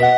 [0.00, 0.08] 今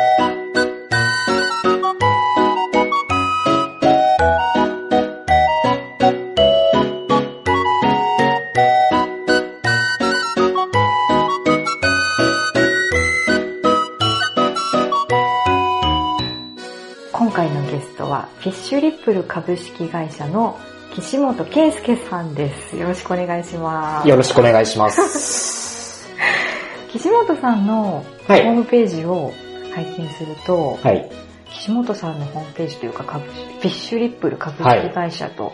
[17.33, 20.57] 回のゲストは、フィッシュリップル株式会社の
[20.93, 22.77] 岸本圭介さんです。
[22.77, 24.07] よろしくお願いします。
[24.07, 26.07] よろしくお願いします。
[26.87, 28.43] 岸本さんのホはい。
[28.43, 29.33] ームページを
[29.75, 31.09] 拝見すると、はい。
[31.49, 35.53] 岸本さんのホームページというかフィッシュリップル株式会社と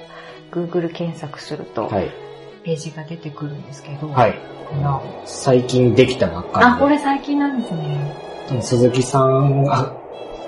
[0.51, 2.11] Google 検索すると、はい。
[2.63, 4.33] ページが出てくるんですけど、はい。
[4.69, 6.71] この最近できたばっかりで。
[6.71, 8.61] あ、これ最近なんですね。
[8.61, 9.95] 鈴木さんが、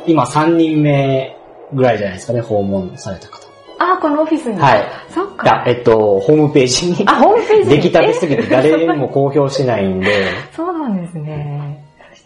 [0.05, 1.37] 今3人目
[1.73, 3.51] ぐらいじゃないですかね、訪問された方。
[3.79, 4.59] あ、このオフィスに。
[4.59, 4.85] はい。
[5.09, 5.63] そっか。
[5.65, 7.69] えっと、ホームページにあ、ホームページに。
[7.81, 10.07] 出来たてすぎてえ誰にも公表しないんで、
[10.55, 11.70] そうなんですね。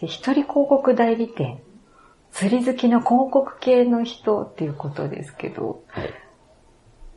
[0.00, 1.60] て一人広告代理店。
[2.32, 6.14] 釣り好きの広告系の人っていうことですけど、はい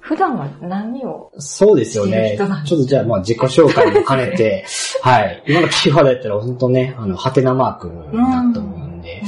[0.01, 2.37] 普段は何をそうですよね。
[2.37, 4.65] ちょっとじゃあ、まあ自己紹介も兼ねて、
[5.03, 5.43] はい。
[5.45, 9.21] 今のキーワードやったら本当ね、あの、ハテナマークだと思うんで、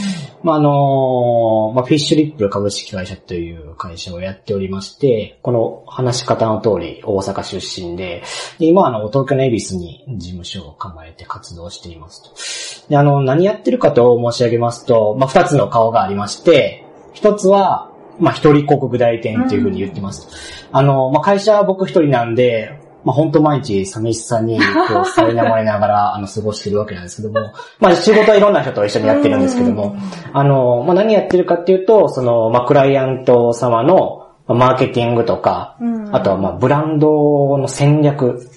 [0.44, 8.24] まあ、あのまあ、フィッシュリップル株式会社という会社をやっておりまして、この話し方の通り大阪出身で、
[8.58, 12.24] で今あの、東京の恵比寿に事務所を構えて活動しています
[12.88, 12.90] と。
[12.90, 20.68] で、あの、何やってるかと申し上げますと、まあ、二つの顔がありまして、一つは、まあ、一人広告代理店っていうふうに言ってます。
[20.72, 29.96] あの、まあ、会社は僕一人なんで、まあ、本当毎日寂しさに、こう、苛まれながら、あの、過ごしてるわけなんですけども、 まあ、仕事はいろんな人と一緒にやってるんですけども、
[30.34, 36.16] あの、まあ、何やってるかっていうと、その、まあ、クライアント様のまあマーケティングとか、うん。
[36.16, 38.48] あとは、まあ、ブランドの戦略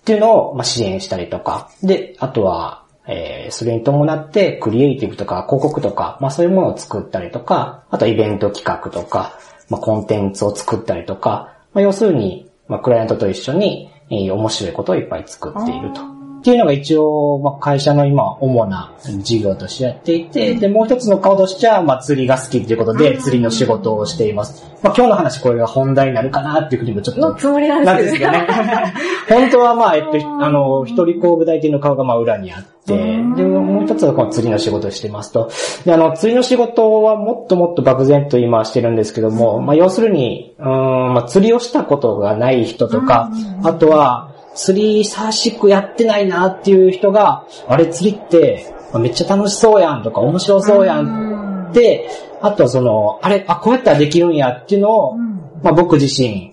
[0.00, 9.32] っていうのを、まあ、支援したりとか、で、あとは、えーそれに伴って、クリエイティブとか広告とか、まあ、そういうものを作ったりとか、あとはイベント企画とか、
[9.68, 16.00] まあ、コンテンツを作ったりとか、まあ、要するに、まあ、クライアントと一緒に、えー面白いことをいっぱい作っていると。
[16.40, 24.64] っていうのが一応、まあ、会社の今、主な事業としてやっていて、で、もう一つの顔としては、まあ、釣りが好きっていうことで、釣りの仕事をしています。
[24.82, 28.46] まあ、今日の話、これが本題になるかなっていうふうにもちょっとのつもりなんですけどね。
[29.28, 33.34] 本当はまあ、えっと、あの、一人工具大店の顔がまあ裏にあって、うん。
[33.34, 35.50] で、もう一つはこの釣りの仕事をしてますと。
[35.84, 43.30] で、あの、釣りの仕事はもっともっと漠然と今はしてるんですけども、まあ、要するに、うーん、まあ、釣りをしたことがない人とか、
[43.62, 52.08] あとは、釣り久しくやってないなっていう人が、あれ釣りって、まあめっちゃ楽しそうやんとか面白そうやんんで、
[52.40, 55.16] あとはその、あれ、あ、こうやったらできるんやっていうのを、
[55.62, 56.52] まあ僕自身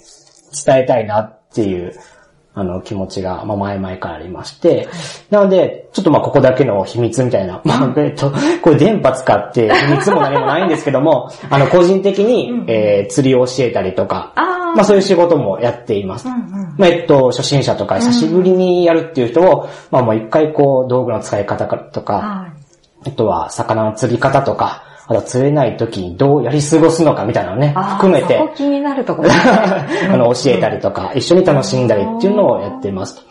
[0.66, 1.94] 伝えたいなっていう、
[2.60, 4.88] あの気持ちが、まあ前々からありまして、
[5.30, 12.66] なので、ちょっとまあここだけの秘密みたいな、 まあえっと、これ電波使って秘密も何もないんですけども、 あの個人的に、うん。
[12.68, 16.28] えー釣りを教えたりとか、まあそういう仕事もやっています。
[16.78, 22.48] まあ、えっと、初心者とか久しぶりにやるっていう人を、まあもう一回こう道具の使い方とか、は
[23.06, 23.10] い。
[23.10, 28.52] あとは魚の釣り方とか、あとは釣れない時にどうやり過ごすのかみたいなのをね、含めて。
[28.56, 29.36] 気になるところね。
[30.12, 33.22] あの、教えたりとか、一緒に楽しんだりっていうのをやっていますと。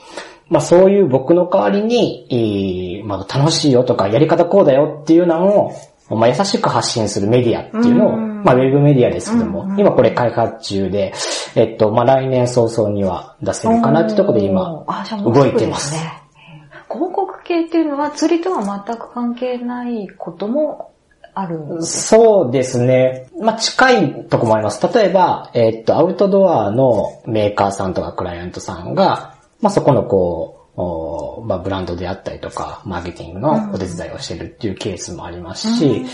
[0.48, 5.72] まあそういう僕の代わりに、えーまあ楽しいよとか、やり方こうだよっていうのを、
[6.08, 8.42] まあ優しく発信するメディアっていうのを、うん。
[8.42, 11.12] まあウェブメディアですけども、うん今これ開発中で、
[11.56, 14.86] えっと、まあ来年早々には出せるかなってところで今、
[15.24, 15.92] 動いてます。
[15.92, 16.22] でね。
[16.88, 20.92] 広告系っていうのは釣りとは全く関係ないことも
[21.38, 23.28] あるんですそうですね。
[23.38, 24.80] まあ、近いとこもあります。
[24.88, 36.06] 例えば、えっと、アウトドアのメーカーさんとかクライアントさんが、まあ、そこのこう、おまあ、ブランドであったりとか、マーケティングのお手伝いをしてるっていうケースもありますし、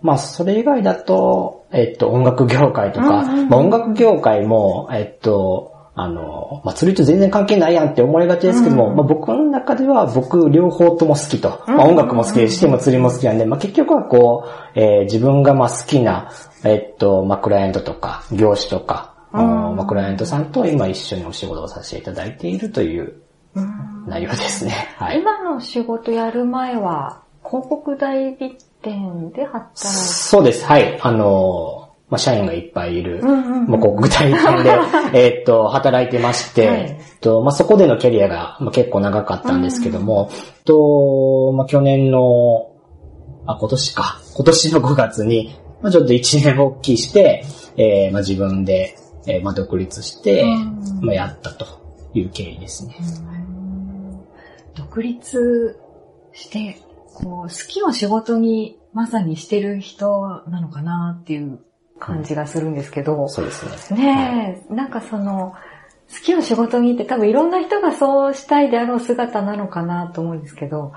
[0.00, 11.62] まあ、それ以外だと、えっと、音楽業界とか、うんうんうんまあ、音楽業界も、えっと、あの、まあ、釣りと全然関係ないやんって思われがちですけども、うんまあ、僕の中では僕両方とも好きと。
[11.66, 14.44] まあ、音楽も好きですし、まあ釣りも好きなんで、まあ、結局はこ
[14.74, 16.30] う、えー自分がまあ好きな、
[16.64, 23.14] えっと、まあ、クライアントとか、業種とか、うんまあ、クライアントさんと今一緒にお仕事をさせていただいているという
[24.06, 24.72] 内容ですね。
[24.96, 25.20] はい。
[25.20, 30.64] 今の仕事やる前は、広告代理店で働いてそうです。
[30.64, 30.98] はい。
[31.02, 31.81] あの、
[32.12, 33.66] まあ、社員がいっぱいいる、うんうんうん。
[33.68, 34.70] まあ、広告代理店で、
[35.18, 36.98] えーっと、働いてまして、はい。
[37.22, 40.28] と、まあ、そこでのキャリアが、まあ、結構長かったんですけども、
[40.66, 42.72] と、まあ、去年の、
[43.46, 44.20] あ、今年か。
[44.36, 47.44] 今年の5月に、まあ、ちょっと一年発起して、
[47.78, 48.94] えーまあ、自分で、
[49.26, 51.64] えーまあ、独立して、うんまあ、やったと
[52.12, 52.94] いう経緯ですね。
[54.74, 55.80] 独立
[56.34, 56.76] して
[57.14, 61.60] こう、好きを仕事にまさにしてる人なのかなっていう
[62.02, 63.28] 感じがするんですけど。
[63.28, 64.04] そうですね。
[64.04, 65.54] ねえ、なんかその、
[66.12, 70.92] 好きを仕事にって多分いろんな人がそうしたいであろう姿なのかなと思うんですけど、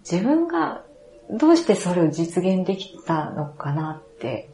[0.00, 0.84] 自分が
[1.30, 4.50] どうしてそれを実現できたのかなって、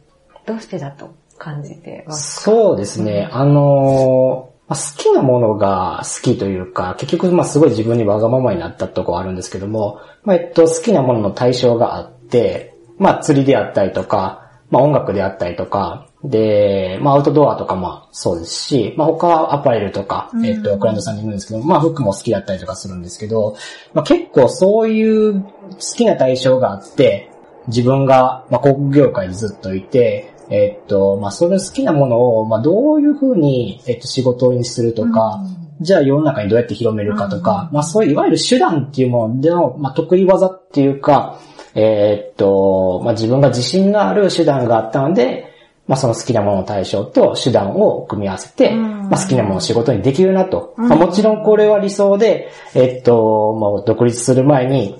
[0.47, 3.29] どうしてだと感じてますそうですね。
[3.33, 14.44] あのーまあ好きなものが好きというか、結局、まあすごい自分にわがままになったとこはあるんですけども、まあえっと、好きなものの対象があって、まあ釣りであったりとか、
[14.75, 23.57] まあ音楽であったりとか、で、まあアウトドアとかもそうですし、まあ他はアパレルとか、えっと、クライアントさんにいるんですけど、まあ服も好きだったりとかするんですけど、
[23.93, 25.49] まあ結構そういう好
[25.97, 27.31] きな対象があって、
[27.69, 35.43] 自分が、まあ、広告業界にずっといて、えっと、まあ、それ好きなものを、まあ、どういうふうに、えっと、仕事にするとか、
[35.81, 41.39] じゃあ世の中にどうやって広めるかとか、まあ、そういういわゆる手段っていうものでの、まあ、得意技っていうか、
[41.75, 45.53] えっと、まあ、自分が自信のある手段があったので、
[45.87, 49.11] まあ、その好きなものの対象と手段を組み合わせて、うん。
[49.11, 50.75] まあ、好きなものを仕事にできるなと。
[50.79, 50.89] うん。
[50.89, 54.97] まあ、もちろんこれは理想で、えっと、まあ、独立する前に、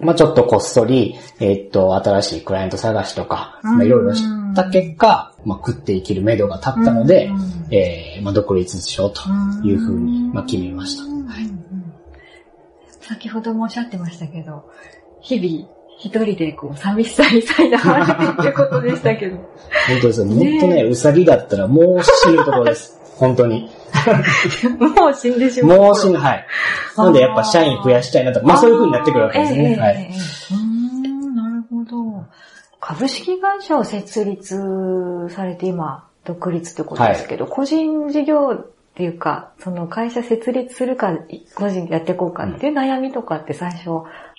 [0.00, 3.76] まあちょっとこっそり、えっと、新しいクライアント探しとか、うん。
[3.78, 4.22] まあいろいろし
[4.54, 7.34] た結果、まあ食っていける目処が立ったので、う
[7.70, 7.74] ん。
[7.74, 9.22] えーまあ独立しようと
[9.66, 11.02] いうふうに、まあ決めました。
[11.02, 11.26] うん。
[11.26, 11.50] はい
[13.00, 14.70] 先ほどもおっしゃってましたけど、
[15.20, 19.36] 日々一人でこう寂しさに苛まれてっていうことでしたけど。
[19.36, 20.26] 本当ですよ。
[20.26, 22.98] ね本当ね、うさぎだったらもう死ぬところです。
[23.16, 23.68] 本当に。
[24.96, 25.78] もう死んでしまう。
[25.78, 26.46] もう死ぬ、はい。
[26.96, 29.76] なのでやっぱ社員増やしたいなとか、まあそういうふうになってくるわけですね。
[29.76, 29.96] はい。
[29.96, 32.24] ええええええうーん、なるほど。
[32.80, 41.12] 株式会社を設立されて今、独立ってことですけど、個人事業っていうか、その会社設立するか、
[41.56, 43.90] 個人でやっていこうかっていう悩みとかって最初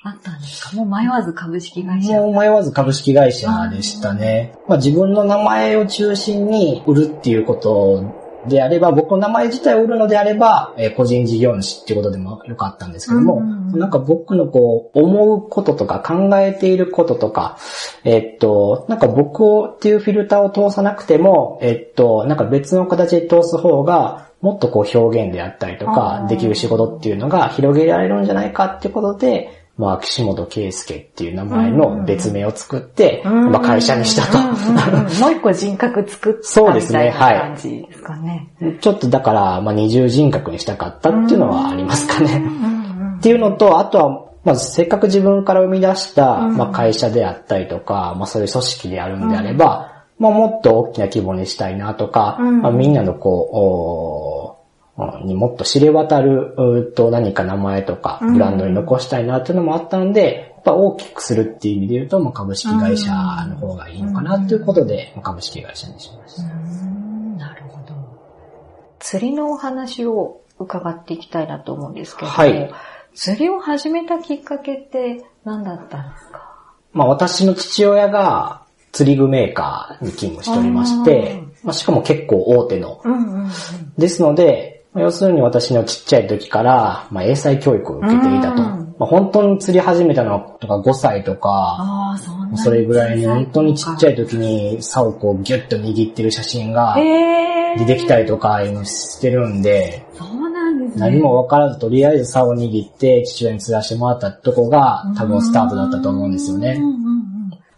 [0.04, 0.76] あったんですか？
[0.78, 2.14] もう迷わず株式会社。
[2.14, 4.54] もう迷わず株式会社でしたね。
[4.68, 8.16] まあ自分の名前を中心に売るっていうこと
[8.48, 17.58] であれば、僕の名前自体を売るのであれば、えー個人事業主っていうことでもよかったんですけども、うんなんか僕のこう、思うこととか考えていることとか、
[18.04, 33.50] えっと、なんか僕をっていうフィルターを通さなくても、えっと、なんか別の形で通す方が、もっとこう表現であったりとあかー、できる仕事っていうのが広げられるんじゃないかっていうことで、まあ、岸本圭介っていう名前の別名を作って、うん。
[33.50, 37.34] まあ、会社にしたうんうんうんもう一個人格作ったそうですねみたい。
[37.36, 38.54] な感じですかね。
[38.60, 38.72] と。
[38.74, 42.36] ちょっとだから、まあ、二重人格にしたかったっていうのはありますかね。
[42.36, 42.80] うんうん
[43.20, 46.58] っていうのと、あとは、まずせっかく自分から生み出した、うん。
[46.58, 52.62] まあ、会社であったりとか、まあ、そういう組織であるんであれば、まあ、もっと大きな規模にしたいなとか、うん。
[52.62, 54.49] まあ、みんなのこう、
[55.24, 63.12] にもっと知れ渡る、と何か名前とか、うんブランドに残したいなっていうのもあったので、やっぱ大きくするっていう意味で言うと、まあ、株式会社
[63.48, 66.44] の方がいいのかなっていうことで、まあ株式会社にしました。
[66.44, 67.96] なるほど。
[69.00, 72.72] 釣りのお話を伺っていきたいなと思うんですけど、はい
[73.16, 76.76] 釣りを始めたきっかけって何だったんですか？
[76.94, 83.02] まあ私の父親が釣り具メーカーに勤務しておりまして、まあしかも結構大手の。
[83.04, 83.50] うんうんうん。
[83.98, 88.64] ですので、まあ要するに私のちっちゃい時から、まあ英才教育を受けていたと。
[88.64, 92.18] うんまあ本当に釣り始めたのとか5歳とか、
[92.56, 96.96] そそれぐらいに本当にちっちゃい時に竿をこうギュッと握ってる写真が
[97.78, 101.00] 出てきたりとかしてるんで、そうなんですね。
[101.00, 106.99] 何も分からずとりあえず竿を握って父親に釣らせてもらったとこが多分スタートだったと思うんですよねうん。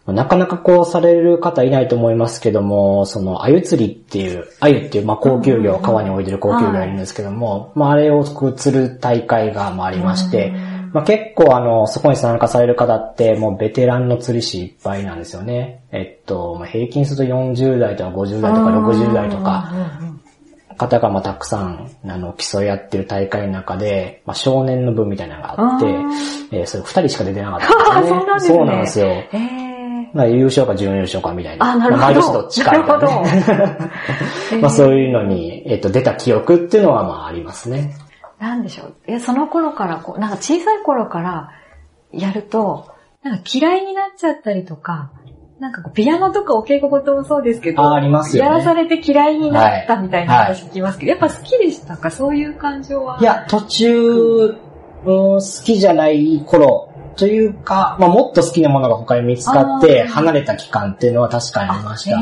[0.06, 10.52] なかなかこうされる方いないと思いますけども、その、鮎釣りっていう、鮎っていう、まあ、高級魚、川に置いてる高級魚がいるんですけども、まあ、あれを釣る大会がまあありまして、
[10.92, 15.84] まあ、結構あの、そこに参加される方って、もうベテランの釣り師いっぱいなんですよね。
[15.92, 19.72] えっと、まあ、平均すると40代とか50代とか60代とか、
[20.76, 25.88] 方がまあたくさん、あの、競い合ってる大会の中で、まあ、少年の部みたいなのがあってあ、
[26.50, 28.24] えーそれ二人しか出てなかったんですよね。
[28.24, 28.54] そうなんですね。
[28.56, 29.06] そうなんですよ。
[29.06, 29.61] へー
[30.12, 31.72] まあ、優勝か準優勝かみたいな。
[31.72, 31.96] あ、なるほど。
[31.98, 33.30] まあ毎年どっちかみたいなね。
[33.46, 34.58] なるほど。
[34.60, 37.94] まあそういうのに、えっと、出た記憶っていうのはまあありますね。
[38.38, 38.94] なんでしょう。
[39.08, 41.50] いや、その頃からこう、なんか小さい頃から
[42.12, 42.86] やると、
[43.22, 45.10] なんか嫌いになっちゃったりとか、
[45.60, 52.10] なんかピアノとかお稽古事もそうですけど、あありますよねやらされて嫌いになったみたいなはい話聞きますけど、やっぱ好きでしたか？
[52.10, 53.18] そういう感情は。
[53.20, 54.56] いや、途中、うん
[55.04, 62.18] 好きじゃない頃、というか、まあもっと好きなものが他に見つかって、離れた期間っていうのは確かにありました。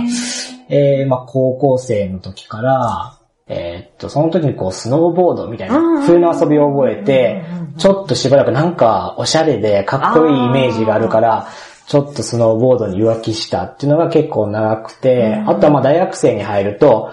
[0.69, 3.17] えー、まあ高校生の時から、
[3.53, 7.43] えーっと、その時にこう、スノーボードみたいな冬の遊びを覚えて
[7.79, 11.49] ちょっとしばらくなんかおしゃれでかっこいいイメージがあるから、
[11.87, 17.11] ちょっとスノーボードに浮気したっていうのが結構長くて、あとはまあ大学生に入ると、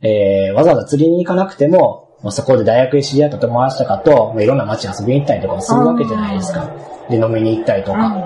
[0.00, 6.93] えー、わざわざ釣りに行かなくても、まあそこで大学で知り合った友達とかと、まあ、いろんな街遊びに行ったりとかもするわけじゃないですか。
[7.10, 8.16] で、飲みに行ったりとか。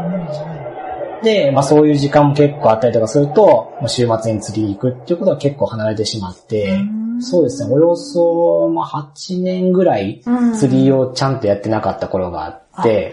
[1.23, 6.81] で、まあそういう時間も結構あったりとかすると、まあ、週末に釣りに行くっていうことは結構離れてしまって、
[7.21, 10.23] そうですね、およそ、まあ8年ぐらい
[10.57, 13.13] 釣りをちゃんとやってなかった頃があって、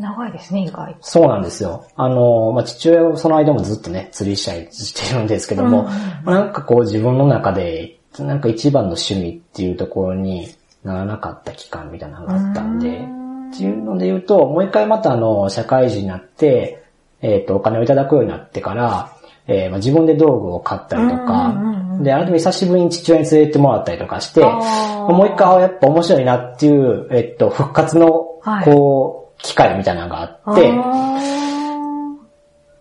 [0.00, 0.98] 長いですね、意外と。
[1.02, 1.86] そうなんですよ。
[1.96, 5.84] あの、まあ、父親はその間もずっとね、釣りしたりしてるんですけども、
[6.24, 10.48] まあなんかこう自分の中で、なんか一番の趣味っていうところに
[10.82, 13.06] ならなかった期間みたいなのがあったんで、
[13.52, 16.82] っていうので言うと、もう一回またあの、社会人になって、
[17.22, 19.12] えっ、と、お金をいただくようになってから、
[19.46, 21.54] えーまあ、自分で道具を買ったりとか、
[22.00, 25.12] で、改めて久しぶりに父親に連れてもらったりとかして、あー。
[25.12, 28.64] もう一回あやっぱ面白いなっていう、えっと、復活の、はい。
[28.64, 31.20] こう、機会みたいなのがあって、あ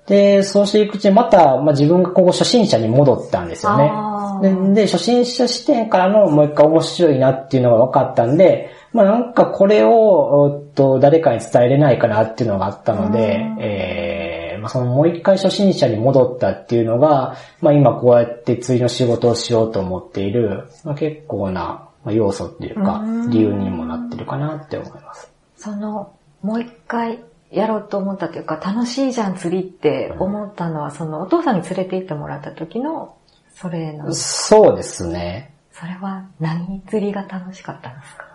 [0.10, 4.74] で、そうしていくうちにまた、まあ、自分がこう初心者に戻ったんですよあね。
[4.74, 25.32] でで、初心者視点からのもう一回面白いなっていうのが分かったんで、まあなんかこれを、おっと、誰かに伝えれないかなっていうのがあったので、えーまあそのもう一回初心者に戻ったっていうのが、まあ今こうやって釣りの仕事をしようと思っている、まあ、結構なまあ要素っていうかう、ん理由にもなってるかなって思います。
[25.56, 27.20] その、もう一回
[27.52, 33.16] やろうと思ったというか、楽しいじゃん釣りって思ったのは、そのお父さんに連れて行ってもらった時の、
[33.54, 35.54] それの、そうですね。
[35.72, 38.26] それは何釣りが楽しかったんですか？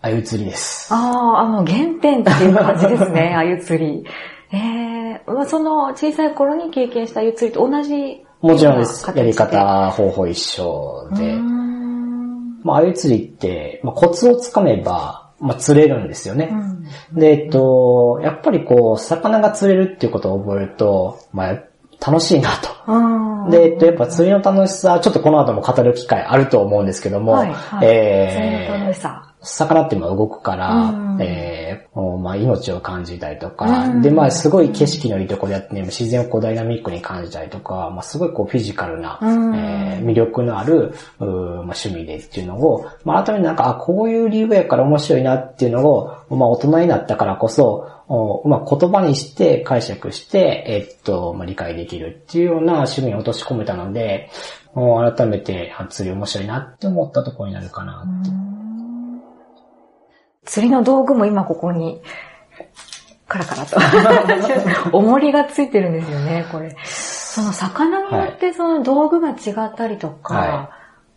[0.00, 0.92] あゆ釣りです。
[0.92, 4.04] ああ、あの原点っていう感じですね、あゆ釣り。
[4.52, 9.06] ええまあその小さい頃に経験したあゆ釣りと同じもちろんです。
[9.16, 11.36] やり方、方法一緒で。
[12.62, 16.50] まあ、あゆ釣りって、まあ、コツをつかめば、まあ、釣れるんですよね。
[16.52, 16.76] うん
[17.12, 21.62] で、えっと、やっぱりこう、魚が釣れるっていうことを覚えると、まあ、
[22.04, 23.50] 楽しいなと。
[23.50, 29.66] で、えっと、やっぱ釣りの楽しさ、ちょっとこの後も語る機会あると思うんですけども、はいはいえ釣りの楽しーさ。
[29.66, 31.66] 魚って今動くから、うんえー
[32.26, 54.30] まあ命を感じたりとか、うんで、まあすごい景色のいいところでやってね、自然をこうダイナミックに感じたりとか、まあすごいこうフィジカルな、うんえー魅力のある、うーまあ、趣味でっていうのを、まあ改めてなんか、あ、こういう理由やから面白いなっていうのを、まあ大人になったからこそ、おまあ言葉にして解釈して、えっと、まあ理解できるっていうような趣味に落とし込めたので、
[54.74, 58.55] もう改めてあ釣り面白いなって思ったところになるかなって。
[60.46, 62.00] 釣りの道具も今ここに、
[63.28, 63.76] カラカラと、
[64.96, 66.74] 重りがついてるんですよね、これ。
[66.84, 70.70] その魚によってその道具が違ったりとか、は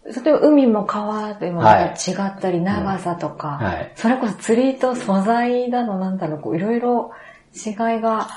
[0.04, 7.12] 例えば海も川でもまた違ったり、長さとか、はいそれこそ釣りと素材だのなんだろう、こういろいろ
[7.56, 8.28] 違いが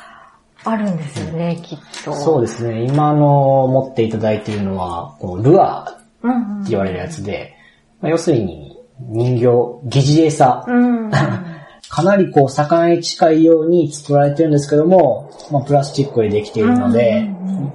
[0.64, 2.12] あるんですよね、きっと。
[2.14, 2.82] そうですね。
[2.84, 6.64] 今あの、持っていただいているのは、こうルアーってうんうん。
[6.64, 7.56] 言われるやつで、
[8.00, 8.78] まあ、要するに
[9.10, 10.64] 人形、疑似餌。
[10.66, 11.10] うん。
[11.88, 17.28] かなりこう、魚に近いように作られてるんですけども、まあ、プラスチックでできているので、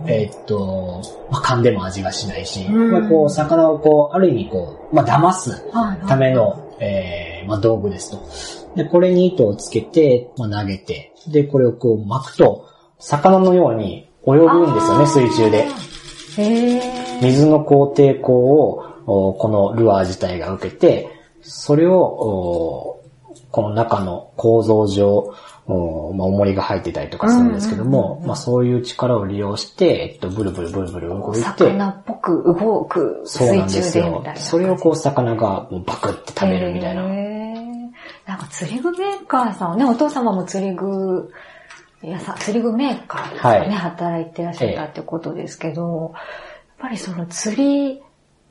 [0.08, 8.18] えーっと、まあ、噛んでも味がしないし、うんまあ、こう、魚をこう、ある意味こう、まあ、騙すはいための、えーまあ、道具ですと。
[8.76, 12.66] で、これに糸をつけて、まあ、投げて、で、これをこう巻くと、
[12.98, 15.68] 魚のように泳ぐんですよね、水中で。
[17.22, 21.17] 水のこう抵抗を、おこのルアー自体が受けて、
[21.50, 23.04] それを、お
[23.52, 25.34] この中の構造上、
[25.68, 34.42] おまあ、重りが入ってたりとかするんですけども、まあ、そういう力を利用して、えっと、ブルブルブルブル動いて、魚っぽく動くそうなん水ですよ中でみたいな。。
[34.42, 37.04] それをこう、魚がもうバクって食べるみたいな。
[37.04, 41.32] なんか釣り具メーカーさんはね、お父様も釣り具
[42.02, 46.24] 屋さん、釣り具メーカーですかね、はい働いてらっしゃったってことですけど、やっ
[46.80, 48.02] ぱりその釣り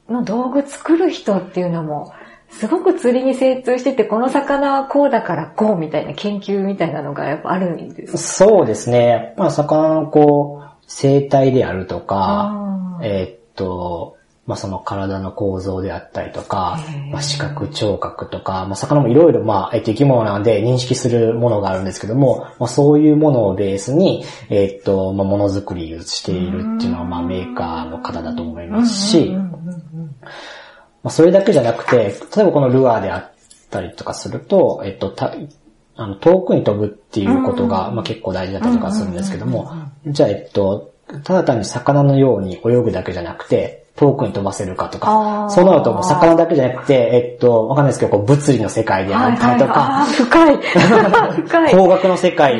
[0.08, 2.12] の道具作る人っていうのも、
[2.50, 9.34] すごく釣りに精通してて、この魚はこうだからこうみたいな研究みたいなのがやっぱあるんですそうですね。
[9.36, 16.78] まあ、魚のこう、生態であるとか、えーっと、まあ、その体の構造であったりとか
[17.10, 29.36] まあ、視覚、聴覚とか、まあ、魚もいろいろ、まあ、えっと、生き物なんで認識するものがあるんですけども、まあ、そういうものをベースに、えーっと、まあ、ものづくりをしているっていうのは、まあ、メーカーの方だと思いますし、
[31.06, 33.32] まあ、それだけじゃなくて、例えばこのルアーであっ
[33.70, 35.36] たりとかすると、えっと、た
[35.94, 39.72] あの遠くに飛ぶっていうことが、まあ、結構大事だったりとかするんですけども、
[40.08, 50.56] じゃあ、えっと、ただ単に魚のように泳ぐだけじゃなくて、遠くに飛ばせるかとあかー、そうなるともう魚だけじゃなくて、えっと、わかんないですけど、こう物理の世界であったりとか、深い。
[50.56, 51.70] 深い。
[51.78, 52.58] 工学の世界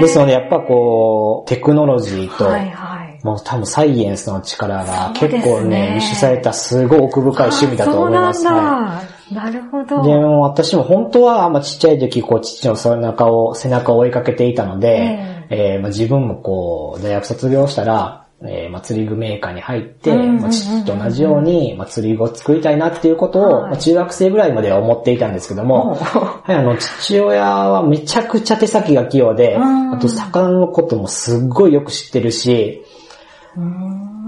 [0.00, 2.97] ですので、やっぱこう、テクノロジーと、はいはい。
[3.22, 8.50] もう多分サイエンスの力が結構ね、密集されたすごい奥深い趣味だと思いますね。
[8.50, 10.02] なるほど。
[10.02, 23.70] でも私も本当は、まあ、ちっちゃい時、こう、父の背中を、背中を追いかけていたので、えーまあ、自分もこう、大学卒業したら、えーまあ、釣り具メーカーに入って、まあ、父と同じように、まあ、釣り具を作りたいなっていうことを、はい。
[23.70, 29.94] まあ、中学生ぐらいまでは思っていたんですけども、はい、あの、父親はめちゃくちゃ手先が器用で、うん。
[29.94, 32.84] あと、魚のこともすっごいよく知ってるし、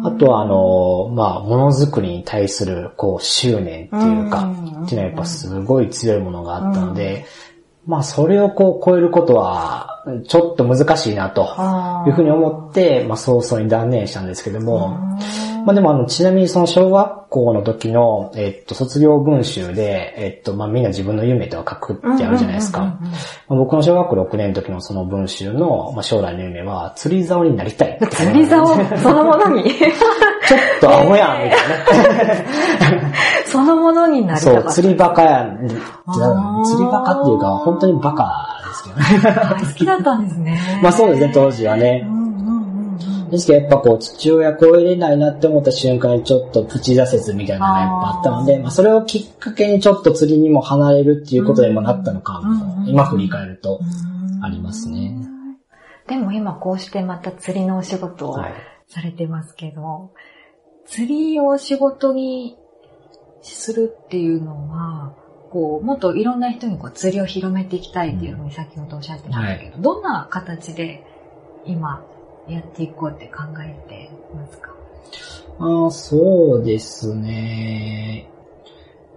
[0.05, 4.85] あとは、あの、まあ、ものづくりに対する、こう、執念っていうか、うん。
[4.85, 7.27] っていうのはやっぱすごい強いものがあったので、
[7.87, 11.43] まあ、それをこう、超えることは、ちょっと難しいな、と
[12.07, 22.99] いうふうに思って、まあ、早々に断念したんですけども、うんまあでもあの、ちなみにその小学校の時の、えっと、卒業文集で、えっと、まあみんな自分の夢とは書くってあるじゃないですか。
[23.49, 27.99] 僕の小学校6年の時のその文集の、まあ、将来の夢は、釣り竿になりたい。
[28.11, 28.67] 釣り竿？
[28.99, 29.91] そのものに、 ちょっ
[30.81, 31.59] とアホやん、みたい
[33.01, 33.15] な。
[33.47, 34.65] そのものになりたそう。
[34.71, 35.69] 釣りバカやん。
[35.69, 35.79] 釣
[36.79, 39.37] りバカっていうか、本当にバカですけどね。
[39.37, 40.59] 大 好きだったんですね。
[40.83, 42.20] まあそうですね、当時はねうん。
[43.31, 55.15] ですけどやっぱこう、父親超えれないなって思った瞬間にちょっとプチ挫折みたいなのがやっぱあったので、まあそれをきっかけにちょっと釣りにも離れるっていうことにもなったのかうん、今振り返るとうんありますね。
[56.09, 58.53] でも今こうしてまた釣りのお仕事をはい。
[58.91, 60.13] されてますけど、
[60.85, 62.57] 釣りを仕事に
[63.41, 65.15] するっていうのは、
[65.51, 71.05] こう、もっといろんな人にこう釣りを広めていきたいっていうふうに先ほどおっしゃってましたけど、どんな形で
[71.65, 72.05] 今
[72.55, 74.71] やっていこうって考えてますか？
[75.59, 78.31] ああ、そうですね。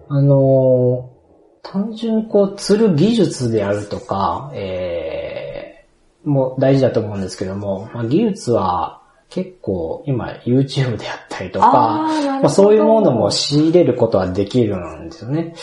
[0.09, 1.09] あの、
[1.61, 15.55] 単純にこう、釣る技術であるとか、えー、もう大事だと思うんですけども、まあ、技術は結構今 YouTube であったりとか、まあ、そういうものも仕入れることはできるんですよね。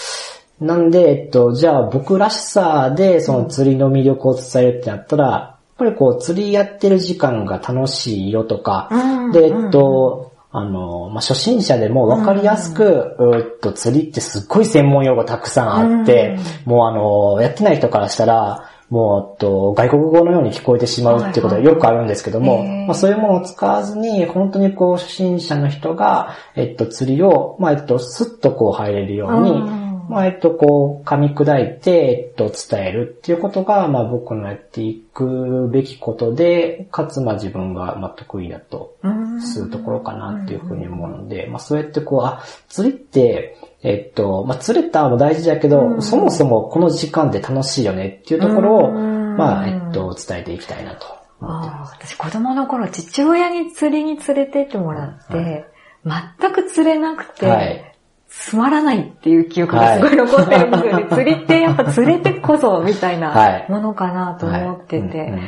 [0.59, 8.91] なんで、えっと、じゃあ僕らしさでその釣りの魅力を伝えるってなったら、ぱりこう釣りやってる時間が楽しいよとか、
[9.33, 29.80] で、えっと、あの、まあ、初心者でも分かりやすく、うーっと、釣りってすっごい専門用語たくさんあって、もうあの、やってない人からしたら、もう、えっと、外国語のように聞こえてしまうっていうことがよくあるんですけども、はいはいまあ、そういうものを使わずに、本当にこう、初心者の人が、えっと、釣りを、まあ、えっと、スッとこう入れるように、うん
[30.11, 38.97] まあ、えっと、こう、噛み砕いて、えっと、伝えるっていうことが、まあ、僕のやっていくべきことで、かつ、まあ、自分が、まあ、得意だと
[39.41, 49.37] するところかなっていうふうに思うので、まあ、そうやってこう、あ、釣りって、えっと、まあ、釣れたも大事だけど、そもそもこの時間で楽しいよねっていうところを、うん。
[49.37, 51.07] まあ、えっと、伝えていきたいなと。
[51.07, 55.67] 思ってまあー私子供の頃父親に釣りに連れてってもらって、
[56.05, 57.90] 全く釣れなくて、はい
[58.31, 61.07] つまらないっていう記憶がすごい残ってるんですよね。
[61.11, 63.67] 釣りってやっぱ釣れてこそみたいはない。
[63.69, 65.39] ものかなと思ってて、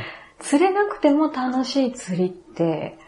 [0.41, 2.99] 釣れなくても楽しい釣りって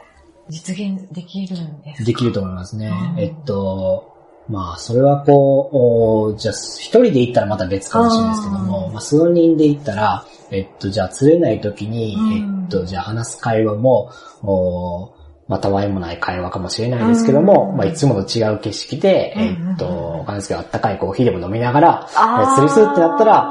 [0.48, 2.04] 実現できるんですか？
[2.04, 2.92] できると思いますね。
[3.16, 4.14] うんえっと、
[4.48, 12.62] まあ、それはこう、おじゃあ、一人で行ったらまた別かもしれないですけども、あーまあ、数人で行ったら、えっと、じゃあ、釣れない時に、うん。
[12.62, 14.10] えっと、じゃあ、話す会話も、
[14.42, 15.13] お
[15.46, 17.76] まあ、たわいもない会話かもしれないですけども、うん。
[17.76, 22.08] まあ、いつもと違う景色で、うんえっと、わかんないですけど、あったかいコーヒーでも飲みながら、
[22.54, 23.42] 釣りするってなったら、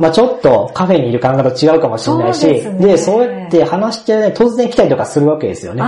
[0.00, 2.98] まあちょっとカフェにいる感覚と違うかもしれないし、ですね。
[2.98, 5.82] そうやって話してね、突然来たりとかするわけですよね。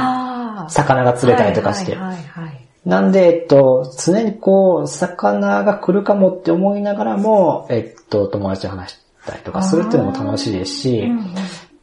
[0.68, 1.94] 魚が釣れたりとかして。
[1.94, 11.34] はいはいはいはいなんで、えっと、常にこう、魚が来るかもって思いながらも、えっと、友達と話したりとかするっていうのも楽しいですし、うんうん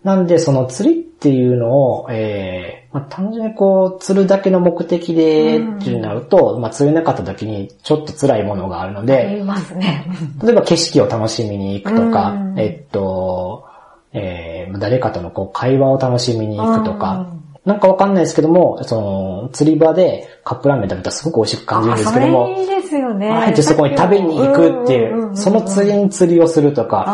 [0.03, 9.41] なんで、その釣りっていうのを、えーまあ、単純にこう、釣るだけの目的でうんってなると、まあ、釣れなかった時にちょっと辛いものがあるので、
[9.75, 10.05] ね。
[10.43, 12.59] 例えば景色を楽しみに行くとか、うん。
[12.59, 13.65] えっと、
[14.11, 17.27] えー誰かとのこう会話を楽しみに行くとか、
[17.65, 23.29] なんかわかんないですけども、その、釣り場でカップラーメン食べたらすごく美味しく感じるんですけどもあ、それいいですよね。
[23.29, 27.05] あえてそこに食べに行くっていう、んんんんその釣りに釣りをするとか、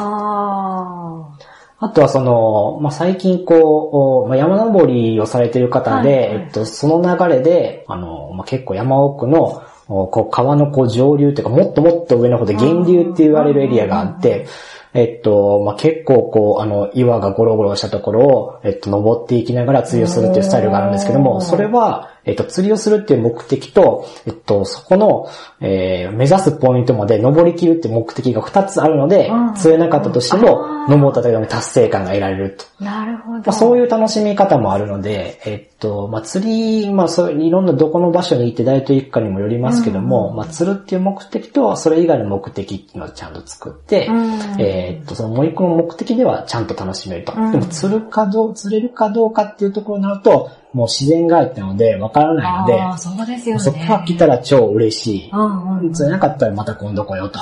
[1.79, 6.27] ああとはその、まあ、最近こう、まあ、山登りをされている方で、はい。
[6.27, 14.45] はいえっと、その流れで、あの、まあ、結構山奥の、おこう川のこう上流っていうか、もっともっと上の方で源流って言われるエリアがあって、
[14.93, 25.29] えっと、まあ、結構こう、あの、岩がゴロゴロしたところを、えっと、登っていきながら釣りをするっていうスタイルがあるんですけども、それは、えっと、釣りをするっていう目的と、えっと、そこの、
[25.61, 32.83] えー、目指すポイントまで登りきるっていう目的が2つあるので、釣れなかったとしても、登っただけでも達成感が得られると。
[32.83, 33.37] なるほど。
[33.37, 47.33] まあ、そういう楽しみ方もあるので、えっと、まあ、釣り、まあ、そういろんなどこの場所に行って誰と行くかにもよりますけども、うん、まあ、釣るっていう目的と、それ以外の目的っていうのをちゃんと作って、うん、えっと、そのもう一個の目的ではちゃんと楽しめると。
[47.33, 53.61] うん、でも、釣るかどう、釣れるかどうかっていうところになると、もう自然が入ったので、わからないので、あそうですよね。
[53.61, 55.29] そこは来たら超嬉しい。
[55.31, 57.39] うんうん、釣れなかったらまた今度来ようと。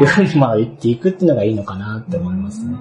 [0.00, 2.76] いうふうにまあ言っていくっていうのがいいのかなって思いますね。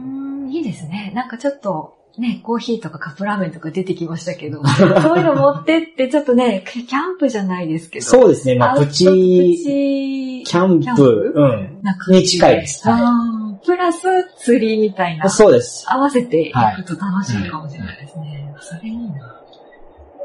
[0.49, 1.11] いいですね。
[1.13, 8.05] なんかちょっと、ね、コーヒーとかカップラーメンとか出てきましたけど、 そういうの持ってってちょっとね、キャンプじゃないですけど。
[8.05, 12.87] そうですね、まあプチ、プチキャンプ、うん、に近いです。
[12.89, 15.29] はい、プラス釣りみたいな。
[15.29, 15.85] そうです。
[15.89, 18.53] 合わせていくと楽しいかもしれないですね。
[18.53, 18.81] はい、それ。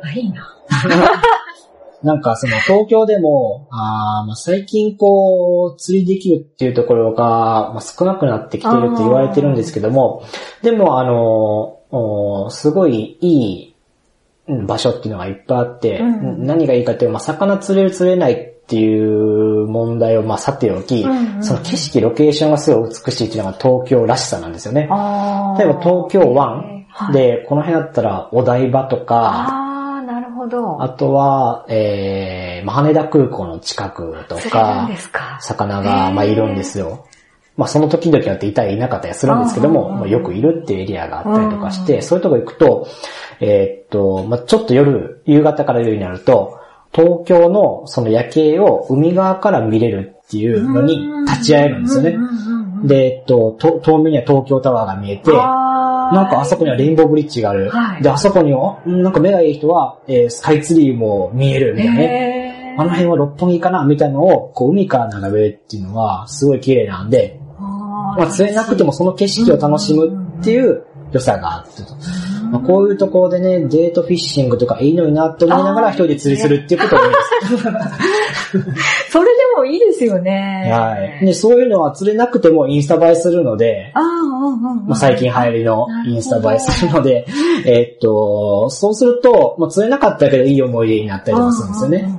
[0.02, 0.56] あ、いいな。
[2.02, 10.22] なんかその東京でも、あまあ最近こう、釣りできるっていうところが、まあ、少なくなってきてるって言われてるんですけども、
[10.62, 13.74] でもあの、すごいいい
[14.66, 18.36] 場所っていうのがいっぱいあって、うん、何がいいかっていうと、まあ魚釣れる釣れないっ
[18.66, 24.82] ていう問題をまあさておき、うんうん、その景色、ロケーションがすごい美しいっていうのが東京らしさなんですよね。
[24.82, 29.59] 例えば東京湾で、この辺だったらお台場とか、ほ
[30.50, 30.82] ど。
[30.82, 35.38] あとは、えー、羽田空港の近くとか、か？
[35.40, 37.06] 魚が、まあ、いるんですよ。
[37.56, 42.86] まあ、その時々によっていたりいなかったりするんですけども、まあ、よくいるっていうエリアがあったりとかして、そういうとこ行くと、
[43.40, 46.58] えー、っと、まあ、ちょっと夜、夕方から夜になると、
[46.92, 52.16] 東京のその夜景を海側から見れるっていうのに立ち会えるんですよね。
[52.84, 55.30] で、えっと、遠目には東京タワーが見えて、
[56.12, 57.70] なんかあそこにはレインボーブリッジがある。
[57.70, 62.74] はい、で、あそこには、なんか目がいい人は、えー、スカイツリーも見えるみたいなね。
[62.78, 70.08] あの辺は六本木かなみたいなのを、こう海から眺めるっていうのは、すごい綺麗なんで、まあ釣れなくてもその景色を楽しむ
[70.40, 71.94] っていう良さがあってと。
[72.50, 77.16] まあ、こういうところでね、デートフィッシングとかいいのになって思いながら一人で釣りするっていうことが多いで
[77.58, 77.68] す。
[79.10, 80.68] それでもいいですよね。
[80.72, 81.26] はい。
[81.26, 84.00] で、そういうのは釣れなくてもインスタ映えするので、あ
[84.86, 87.26] まあ、最近流行りのインスタ映えするので、
[87.66, 92.14] えっと、そうすると、まあ、釣れなかったけどいい思い出になったりとかするんですよね。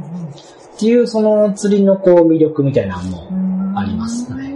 [0.75, 4.31] っていう、その釣りのこう魅力みたいなのもあります。
[4.31, 4.49] はい、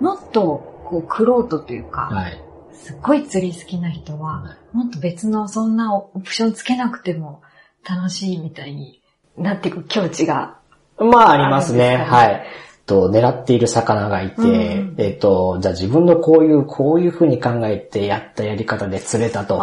[0.00, 2.40] もっと、こう、クロートというか、はい、
[2.72, 7.40] すっごい釣り好きな人は、もっと別のそんなオプションつけなくても
[7.88, 9.02] 楽しいみたいに
[9.36, 10.58] なっていく境地が。
[10.98, 11.96] まあありますね。
[11.96, 12.46] はい。
[12.86, 19.60] と、狙っている魚がいて、うん、えっ、と、じゃあ自分のこういう、こういう風に考えてやったやり方で釣れたと。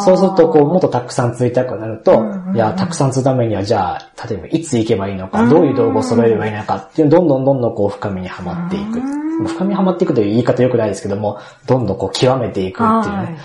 [0.00, 9.00] そうすると、こう、もっとたくさん釣りたくなると、うんうん、いや、たくさん釣るためには、じゃあ、例えばいつ行けばいいのか、どういう道具を揃えればいいのかっていう、どんどんどんどんこう、深みにはまっていく。
[9.48, 13.38] 深みにはまっていくという言い方良くないですけども、どんどんこう、極めていくっていうね。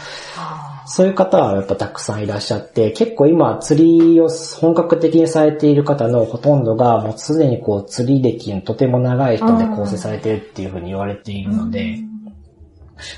[0.89, 12.00] そういう方はやっぱたくさんいらっしゃって、結構今釣りを本格的にされている方のほとんどがもうすでにこう釣り歴のとても長い人で構成されているっていうふうに言われているので、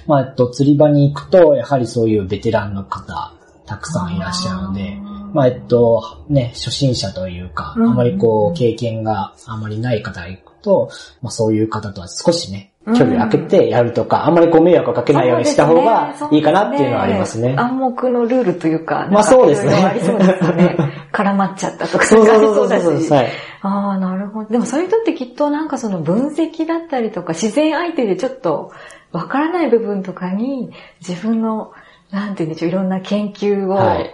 [0.08, 3.34] まあ、えっと、釣り場に行くと、やはりそういうベテランの方、
[3.65, 4.97] たくさんいらっしゃるので、
[5.34, 10.89] まあ、えっと、ね、初心者というか、あまりこう、経験があまりない方が行くと、
[11.21, 17.55] まあそういう方とは少しね、距離を空けてやるとか、あんまりこう迷惑をかけないようにした方がいいかなっていうのはありますね。
[17.57, 19.73] 暗黙のルールというか、まあそうですね。
[19.73, 20.77] ありそうですね。
[21.11, 23.19] 絡まっちゃったとか、そうそうそうそうそう。
[23.61, 24.49] ああ、なるほど。
[24.49, 28.71] でもそういう人ってきっとなんかその分析だったりとか、自然相手でちょっと
[29.11, 30.71] わからない部分とかに
[31.05, 31.71] 自分の、
[32.11, 34.13] なんて言うんでしょう、いろんな研究を、はい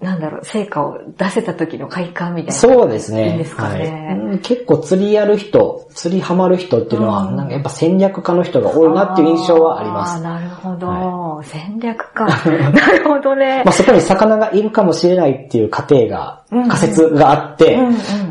[0.00, 2.52] なんだろう、成果を出せた時の快感みたいな。
[2.52, 3.30] そうですね。
[3.30, 4.38] いいんですかね、はい。
[4.38, 10.14] 結構釣りやる人、釣りハマる人っていうのは、うん、なんかやっぱ戦略家の人が多いなっていう印象はあります。
[10.14, 10.86] ああ、なるほど。
[10.86, 12.26] はい、戦略家。
[12.70, 13.62] なるほどね。
[13.64, 17.76] まあそこに魚がいるかもしれないっていう過程が、仮説があって、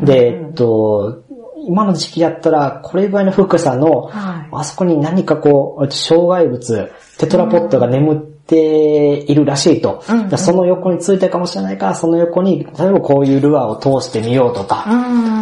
[0.02, 1.18] で、えっと、
[1.66, 10.02] 今の時期だったら、これぐらいの深さの、はい、あそこに何かこう、障害物、テトラポットが眠ってているらしいと。
[10.08, 14.84] うんうん、その横についてるかもしれないから、その横に、例えばこういうルアーを通してみようとか、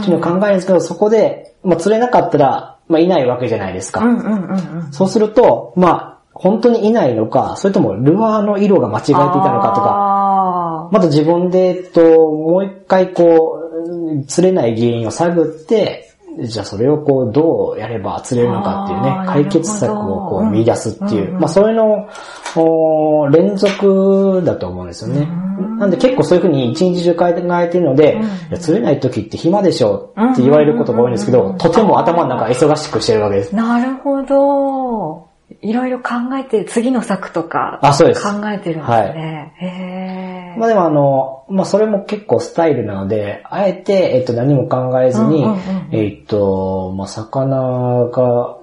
[0.01, 4.01] っていうのを考えるんですけど、そこで、まあ、釣れなかったら、まあ、いないわけじゃないですか。
[4.01, 22.09] うんうんうんうん、そうすると、まあ、本当にいないのか、それともルアーの色が間違えていたのかとか、また自分で、えっと、もう一回こう、釣れない原因を探って、じゃあそれをこう、どうやれば釣れるのかっていうね解決策をこう見出すっていう、うんうんまあそれの、
[22.57, 25.21] お連続だと思うんですよね。
[25.21, 25.47] うん
[25.79, 27.27] なんで結構そういうふうに一日中考
[27.61, 28.19] えてるので、
[28.61, 33.55] 釣れない時って暇でしょって言われることが多いんですけど、うんうんうんとても頭の中忙しくしてるわけです。
[33.55, 35.26] なるほど。
[35.63, 38.23] いろいろ考えて、次の策とかあ、そうです。
[38.23, 39.55] 考えてるんですね。
[39.57, 48.57] へーまあでもあの、まあそれも結構スタイルなので、あえて、えっと何も考えずに、うんうんうんえっと、まあ魚が、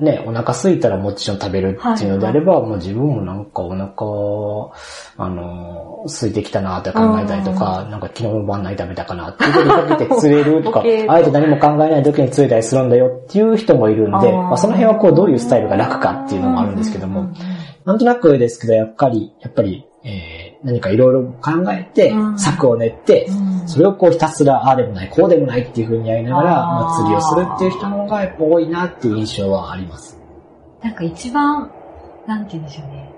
[0.00, 17.28] ね、お腹空いたらもちろん食べるっていうのであれば、もう自分もなんかお腹、あの、空いてきたなって考えたりとか、なんか昨日の晩何食べたかなっていうことにかけて釣れるとか、 あえて何も考えない時に釣れたりするんだよっていう人もいるんで、まあその辺はこうどういうスタイルが楽かっていうのもあるんですけども、
[17.84, 22.38] なんとなくですけど、やっぱり、やっぱり、えー何かいろいろ考えてう、ん。
[22.38, 23.68] 策を練って、うん。
[23.68, 30.18] それをこうひたすら、ああでもない、こうでもないっていう風にやりながら、釣りをするっていう人の方がやっぱ多いなっていう印象はあります。
[30.82, 31.70] なんか一番、
[32.26, 33.12] なんて言うんでしょうね。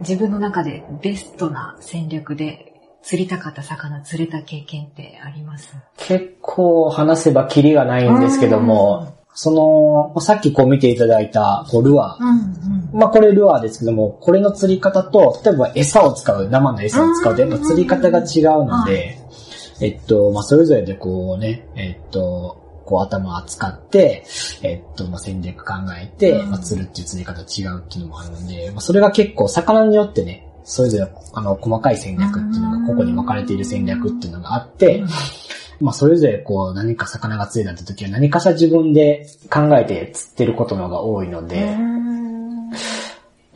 [0.00, 5.74] 自分の中でベストな戦略で釣りたかった魚釣れた経験ってあります？
[5.98, 12.22] 結構話せばキリがないんですけども、その、さっきこう見ていただいた、こうルアー。
[12.22, 12.28] うん
[12.92, 13.00] うん。
[13.00, 19.18] まあこれルアーですけども、これの釣り方と、例えば餌を使う、生の餌を使うとやっぱ釣り方が違うので、
[19.80, 24.24] えっと、まあそれぞれでこうね、えっと、こう頭を使って、
[24.62, 26.50] えっと、まあ戦略考えて、うん。
[26.50, 35.02] まあ釣るっていう釣り方違うっていうのもあるので、まあそれが結構魚によってね、それぞれあの細かい戦略っていうのが、ここに分かれている戦略っていうのがあって、
[35.80, 42.70] まあそれぞれこう何か魚が釣れた時は何かしら自分で考えて釣ってることの方が多いので、うん。
[42.70, 42.76] だ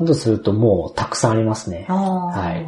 [0.07, 1.87] とするともうたくさんありますね。
[1.89, 2.67] はい。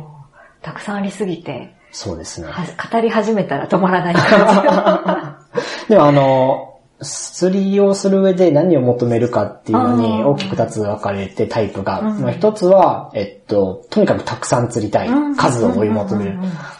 [0.62, 2.48] たくさんありすぎて、そうですね。
[2.48, 5.38] は語り始めたら止まらない感
[5.88, 15.36] でもあの、釣りをする上で何を求めるかっていうのに大きく二つ分かれてタイプが、うんまあ一つは、えっと、とにかくたくさん釣りたいじ。。
[15.36, 16.38] 数を追い求める。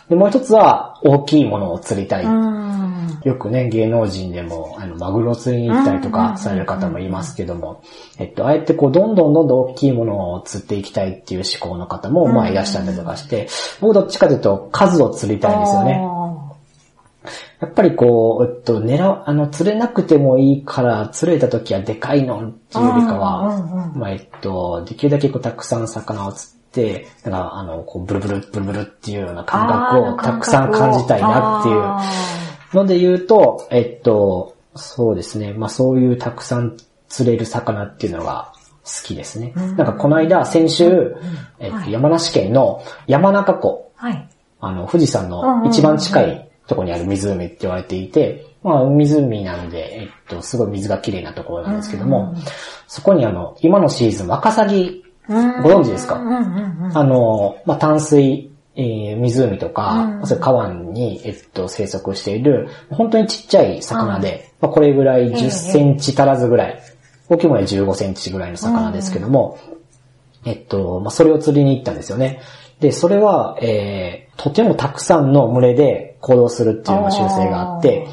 [0.09, 2.25] で、もう一つは大きいものを釣りたい。
[2.25, 2.57] うん
[3.27, 7.83] よくね、芸能人でも、あの、マグロ釣りに行ったりとかされる方もいますけども、
[8.19, 13.49] えっと、あえてこう、どんどんどんどん大きいものを釣っていきたいっていう思考の方も、まあいらっしゃったりとかして、
[13.81, 16.01] 僕どっちかというと数を釣りたいんですよね。
[17.61, 23.99] やっぱりこう、えっと、狙う、あの、釣れなくてもいいから、釣れた時はでかいのっていうよりかうんは、うんうん。
[23.99, 31.81] まあ、えっと、できるだけこう、たくさん魚を釣って、なんか、あの、こう、ブルブル、ブルブルっていうような感覚をたくさん感じたいなっていう。
[31.81, 32.03] あ
[32.75, 35.55] ので言うと、えっと、そうですね。
[35.55, 36.77] まあそういうたくさん
[37.09, 38.53] 釣れる魚っていうのが
[38.85, 39.53] 好きですね。
[39.57, 39.77] うん。
[39.77, 41.17] なんかこの間、先週、
[41.59, 41.93] えっと、はい。
[41.93, 44.29] 山梨県の山中湖、ーはい。
[44.61, 52.35] あの、富士山の一番近いところにある湖って言われていて、まあ湖なので、えっと、すごい水が綺麗なところなんですけども、
[52.89, 56.17] そこにあの、今のシーズン、ワカサギ、ご存知ですか？
[56.95, 60.27] あの、まあ、淡水、えー湖とか、うん。
[60.27, 66.81] それ川に、えっと、生息している、本当にちっちゃい魚で、まあ、これぐらい10センチ足らずぐらい、
[67.29, 69.59] 大きいもので15センチぐらいの魚ですけども、
[70.45, 72.41] えっと、まあ、それを釣りに行ったんですよね。
[72.81, 78.07] で、それは、えー、とてもたくさんの群れで行動するっていう習性があって、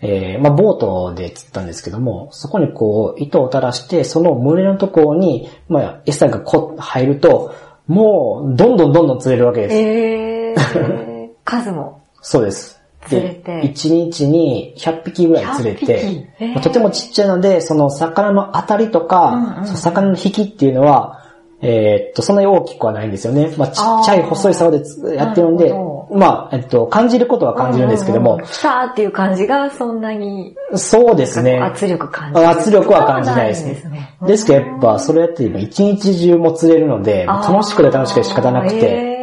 [0.00, 7.54] えー、まあ、ボートで釣ったんですけども、そこにこう、糸を垂らして、その群れのところに、まあ、餌がこ入ると、
[7.86, 9.74] もう、どんどんどんどん釣れるわけです。
[9.74, 12.02] えー、 数も。
[12.20, 12.80] そうです。
[13.08, 21.23] 釣れてで、1日に100匹ぐらい釣れ100匹て、えーまあとてもちっちゃいので、その魚の当たりとか、うんうんその魚の引きっていうのは、
[21.64, 23.52] えーっと、そんなに大きくはないんですよね。
[23.56, 25.72] まあ、ちっちゃい細い竿でつやってるんで
[26.10, 31.58] まあ、えっと、感じることは感じるんですけどもうんうんうん、っていう感じがそんなに、そうですね。
[31.58, 32.48] 圧力感じる。
[32.48, 33.74] 圧力は感じないですね。
[33.74, 39.13] ですねですけどやっぱそれやって今一日中も釣れるので、楽しくて楽しくて仕方なくて、て。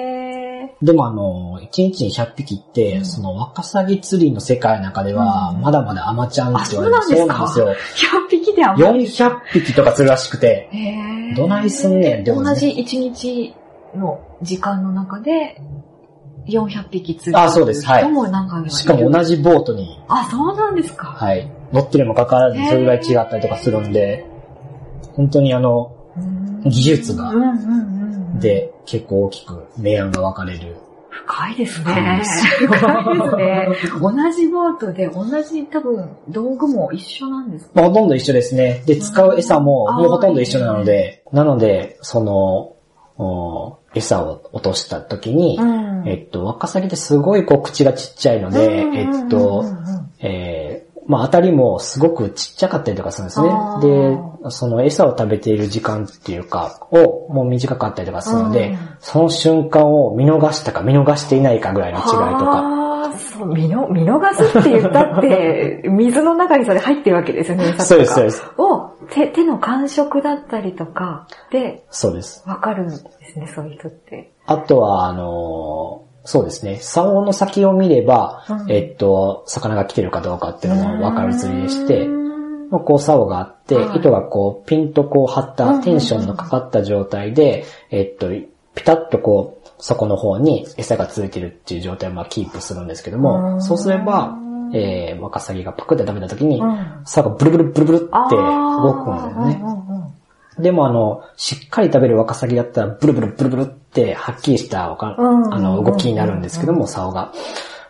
[0.82, 5.62] でもあの、一日に100匹って、そのワカサギ釣りの世界の中では、うん。
[5.62, 6.98] まだまだアマちゃんって言われる。
[6.98, 7.48] あそうなんですか？
[7.48, 8.10] そうなんですよ。
[8.10, 9.06] 100匹であんまり。
[9.06, 10.70] 400匹とか釣るらしくて、
[11.38, 13.54] どないすんねんって同じ1日
[13.96, 15.62] の時間の中で、
[16.48, 17.86] 400匹釣るあそうです。
[17.86, 18.04] はい。
[18.04, 21.10] 人も何回もいるしかも同じボートに、あ、そうなんですか？
[21.10, 24.26] はい、乗ってるにもかかわらずそれぐらい違ったりとかするんで、
[25.14, 25.96] 本当にあの、
[26.66, 27.30] 技術が。
[27.30, 28.01] うんうんうん。、
[28.40, 30.78] で結構大きく明暗が分かれる。
[31.10, 31.86] 深いですね。
[31.86, 33.68] 深いですね。
[34.00, 37.72] 同じボートで同じ多分道具も一緒なんですか？
[37.76, 38.82] まあ、ほとんど一緒ですね。
[38.86, 39.96] で、使う餌もうん。
[39.98, 42.76] もうほとんど一緒なので、なので、その、
[43.18, 46.08] お餌を落とした時に、ん。
[46.08, 50.71] えっと、ワカサギってすごいこう口がちっちゃいので、うんえっうんうんとうん、えー
[51.12, 53.80] まあ当たりもすごくちっちゃかったりとかするんですねあ。
[53.82, 62.60] で、その餌を食べている時間っていうか、をもう短かったりとかするので、うんその瞬間を見逃したか見逃していないかぐらいの違いとか。
[62.60, 68.44] ああ、そう、見の見逃すって言ったって、水の中にそれ入ってるわけですよね、餌とかそうです、そうです。
[68.58, 72.44] を手、手の感触だったりとかで、そうです。
[72.48, 74.32] わかるんですね、そういう人って。
[74.46, 76.78] あとは、あのーそうですね。
[76.82, 82.08] 竿の先を見れば、うんえっと、魚が来てるかどうかっていうのもわかる釣りでして
[82.80, 84.00] こう竿があって、はい。
[84.00, 93.62] 糸がこうピンとこう張ったテンションのかかった状態で、えっと、ピタッとこう、底の方に餌がついてるっていう状態をまあキープするんですけどうも、ん。
[93.62, 94.38] そうすれば、
[94.74, 97.02] えー、ワカサギがパクって食べた時にう、ん。
[97.04, 99.64] 竿がブルブルブルブルって動くんですよね。
[100.60, 107.32] でもあの、しっかり食べるワカサギだったら、ブルブルブルブルって、はっきりしたわか、うんあの、動きになるんですけども、竿が。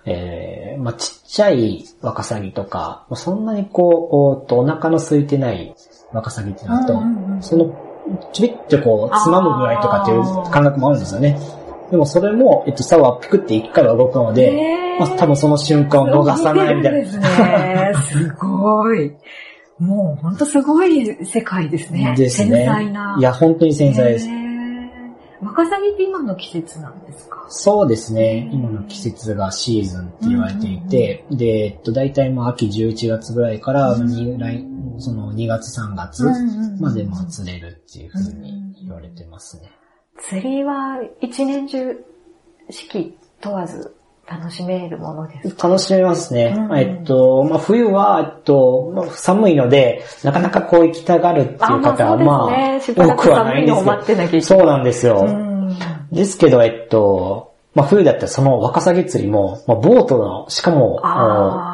[0.05, 5.75] えー、まあちっちゃいワカサギとか、そんなにこう、おとお腹の空いてない
[6.11, 7.73] ワカサギってなると、うんうんうんその、
[8.33, 11.39] ちびってこう、つまむぐらいとかっていう感覚もあるんですよね。
[11.91, 16.99] でもそれも、えっと、竿はピクって一回は動くので、まあ多分その瞬間を逃さないみたいな。
[16.99, 17.93] ですね。
[18.09, 19.13] すごい。
[19.81, 22.13] もう本当すごい世界ですね。
[22.15, 22.57] ですね。
[22.57, 23.17] 繊細な。
[23.19, 24.29] いや、本当に繊細です
[25.41, 27.47] ワカサギって今の季節なんですか？
[27.49, 28.47] そうですね。
[28.53, 34.67] 今の季節がシーズンって言われていて、で、えっと、大体まあ秋11月ぐらいから、に来
[34.99, 36.25] その2月3月
[36.79, 39.71] までまあ釣れるっていうふうに言われてますね。
[40.19, 42.05] 釣りは一年中
[42.69, 43.95] 四季問わず
[44.31, 45.55] 楽しめるものです。
[45.55, 46.55] か楽しめますね。
[46.57, 46.77] うん。
[46.77, 54.41] えっと、まあ冬は、えっと、まあ寒いので、なかなかこう行きたがるっていう方は、まあ、しばらく多くはないんですけ寒いのを待ってなきゃいけない。
[54.43, 55.25] そうなんですよ。
[55.27, 55.77] うん。
[56.11, 61.01] ですけど、えっと、まあ冬だったらそのワカサギ釣りも、まあボートの、しかも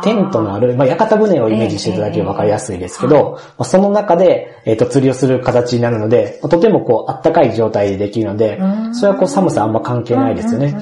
[0.03, 8.95] テントのある、まあ屋形船をイメージしていただければわかりやすいですけど、まあその中で、えっと釣りをする形になるので、まあとてもこうあったかい状態でできるのでう、ん。
[8.95, 10.75] それはこう寒さあんま関係ないですよね。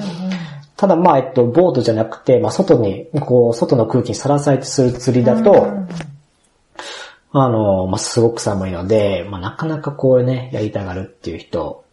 [0.76, 5.88] ただまあ、えっと、ボートじゃなくて、まあ外に、こう、外の空気にさらされてする釣りだと、うん
[7.32, 11.84] あの、まあすごく寒いので、まあなかなかこうね、やりたがるっていう人、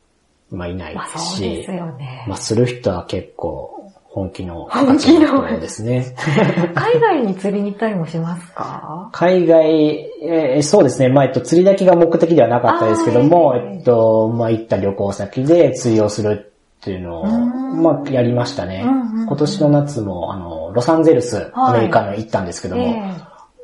[0.51, 2.25] まあいないまあですしそうです、よね。
[2.27, 6.15] まあ、する人は結構、本気の本気の人ですね。
[6.75, 9.09] 海外に釣りに行ったりもしますか？
[9.11, 11.09] 海外、えーそうですね。
[11.09, 16.52] まあ、えっと、釣りだけが目的ではなかったですけども、えっと、まあ、行った旅行先で釣りをする
[16.83, 18.83] っていうのを、んまあ、やりましたね。
[18.83, 22.83] 今年の夏も、あの、ロサンゼルス、アメリカの行ったんですけども、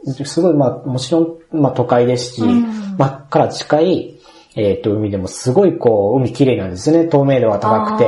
[0.08, 4.16] えすごい、まあ、もちろん、まあ、都会ですし、うんまあ、から近い、
[4.56, 7.10] えっと、海でもすごい、こう、海綺麗なんですよね。
[7.10, 8.08] 透明度が高くて。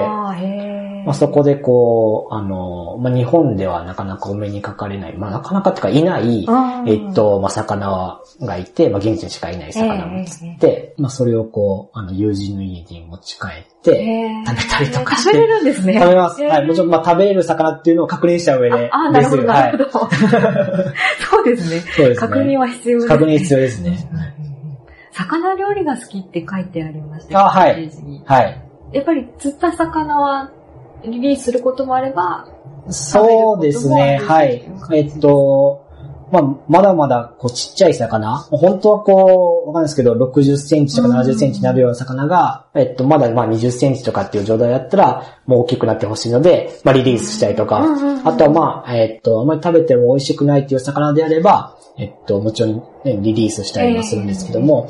[1.05, 15.93] まあ、そこでこう、あの、まあ、日本ではなかなかお目にかかれない、まあ、なかなかってかいない、うんえっと、まあ、魚がいて、まあ、現地にしかいない魚を釣って、まあ、それをこう、あの、友人の家に持ち帰って、食べたりとかして食べれるんですね。
[15.93, 16.41] 食べます。
[16.43, 16.67] はい。
[16.67, 18.89] もちろん、まあ、食べれる魚っていうのを確認した上で。
[18.91, 20.05] ああ、なるほど、ですなるほど。
[20.05, 20.11] はい。
[21.29, 21.79] そうですね。
[21.79, 22.27] そうですね。
[22.27, 23.07] 確認は必要です。
[23.07, 23.97] 確認必要ですね。
[25.11, 27.91] 魚料理が好きって書いてありましたあはい
[28.25, 28.65] はい。
[28.93, 30.51] やっぱり釣った魚は
[31.05, 32.47] リリースすることもあれば、
[32.89, 34.19] そうですね。
[34.21, 34.63] はい。
[34.93, 35.87] えっと、
[36.31, 38.37] まあ、まだまだ、こう、ちっちゃい魚。
[38.37, 54.89] 本当はこう、わかんないですけど、60センチとか70センチになるような魚が、えっと、まだまあ20センチとかっていう状態だったら、もう大きくなってほしいので、まあリリースしたりとか、うんうんうんあとはまあ、えっと、あまり食べても美味しくないっていう魚であれば、えっと、もちろん、ね、リリースしたりもするんですけども、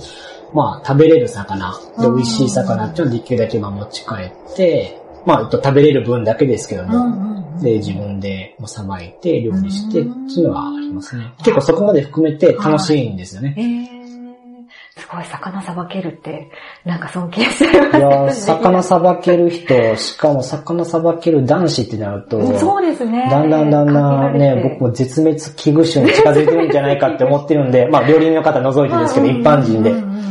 [0.54, 4.16] まあ、食べれる魚、で、美味しい魚っていうのをできるだけまあ持ち帰
[4.54, 7.32] って、まあ、えっと食べれる分だけですけども、うんうんうん
[7.62, 11.32] で、自分でさばいて、料理して、っていうのはありますね。
[11.40, 13.56] 結構そこまで含めて楽しいんですよね。
[13.58, 16.50] えー、すごい魚さばけるって、
[16.86, 23.28] なんか尊敬しちゃいますいやー魚さばける人、しかも魚さばける男子ってなると、そうですね。
[23.30, 29.98] だんだんだんだんね、僕も絶滅危惧種に近づいてるんじゃないかって思ってるんで、まあ料理人の方除いてですけど、一般人でうん。
[29.98, 30.22] うんうん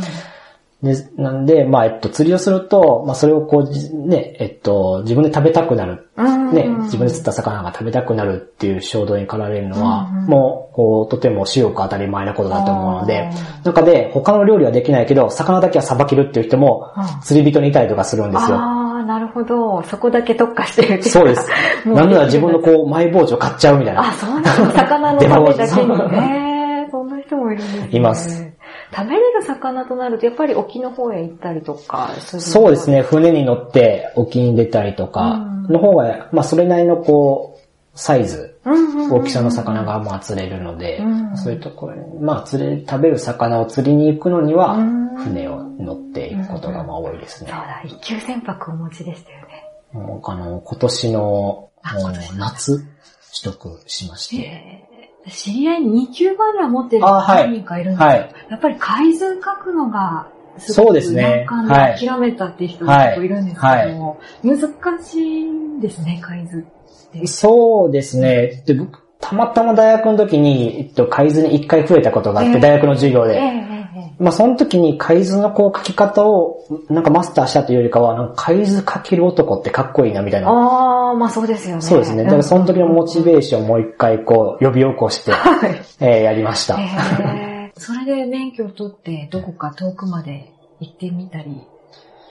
[0.83, 6.07] で、なんで、まあ、えっと、釣りをすると、まあ、それをこう、じね、えっと、自分で食べたくなる。
[6.51, 13.31] ね、自分で釣った魚が食べたくなるっていう衝動に駆られるのは、うんうんもう、こう、とても至極当たり前なことだと思うのであ、
[13.63, 18.57] 中で、他の料理はできないけど、魚だけはさばけるっていう人もうん、釣り人にいたりとかするんですよ。
[18.57, 19.83] ああ、なるほど。
[19.83, 21.49] そこだけ特化してるってそうです。
[21.85, 24.07] なんなら自分のこう、マイ包丁買っちゃうみたいな。
[24.07, 26.87] あ、そうなの魚のためだけにね。
[26.91, 27.89] そんな人もいるんですね。
[27.91, 28.50] います。
[28.93, 32.89] 食べれる魚となると、やっぱり沖の方へ行ったりとかそうです。
[32.89, 37.61] ね、船に乗って沖に出たりとか、うんの方が、まあそれなりのこう、
[37.93, 47.51] サイズ大きさの魚がまあ釣れるので、うんそういうところに、まあ釣れ、食べる魚を釣りに行くのにはうん、船を乗っていくことがまあ多いですね。
[47.51, 49.63] そうだ、一級船舶お持ちでしたよね。
[49.93, 54.90] もうあの、今年のあもう今年の夏、取得しまして。
[55.25, 58.35] えー知り合いに2級バラ持ってる人何人かいるんですけど、はい。
[58.49, 61.45] やっぱり海図書くのが、そうですね。
[61.49, 67.27] 難関で諦めたっていう人が結構いるんですけども、難しいんですね、海図って。
[67.27, 68.63] そうですね。
[68.65, 72.59] で、僕、たまたま大学の時に、えっと、海図に一回触れたことがあって、ええ。
[72.59, 73.35] 大学の授業で。
[73.35, 73.80] えええええ
[74.21, 80.51] まあ、その時に海図のこう書き方を、なんかマスターしたというよりかは、なんか海図書ける男ってかっこいいなみたいえな。
[80.51, 81.81] ああ、まあそうですよね。
[81.81, 82.23] そうですね。
[82.23, 85.81] だからその時のモチベーションをもう一回こう、呼び起こして、はい。
[85.99, 86.77] えーやりました。
[86.77, 91.63] へえそれで免許を取って、どこか遠くまで行ってみたり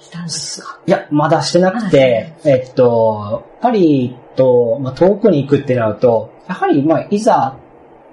[0.01, 0.79] したんですか？
[0.87, 7.57] いや、まだしてなくて、えっと、パリと、まあ、遠くに行くってなると、やはり、まあ、いざ、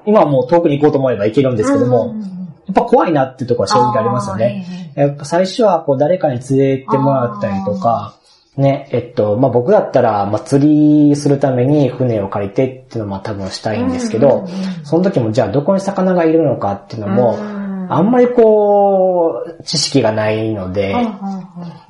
[0.08, 2.38] 今はもう遠くに行こうと思えば行けるんですけども、うんうんうん
[2.68, 4.94] やっぱ怖いなっていうところは正直ありますよね。
[4.96, 8.18] やっぱ最初はこう誰かに連れてもらったりとか、
[8.58, 14.48] ね、えっと、まあ、僕だったら、まあ、釣りするために船を借りてっていうのもまあ多分したいんですけど、
[14.84, 17.58] その時もじゃあどこに魚がいるのかっていうのも、うん。
[17.90, 20.96] あんまりこう、知識がないので、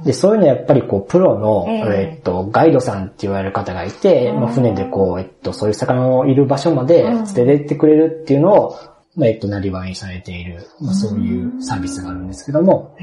[0.03, 2.11] で、そういうのはやっぱりこう、プロの、ええ。
[2.13, 7.33] えっと、ガイドさんって言われる方がいて、うんまあ、船でこう、えっと、そういう魚のいる場所までうん。
[7.33, 8.75] 連れてってくれるっていうのを、
[9.17, 12.95] まあ、えっと、なりわいにされている、まあ、そういうサービスがあるんですけども、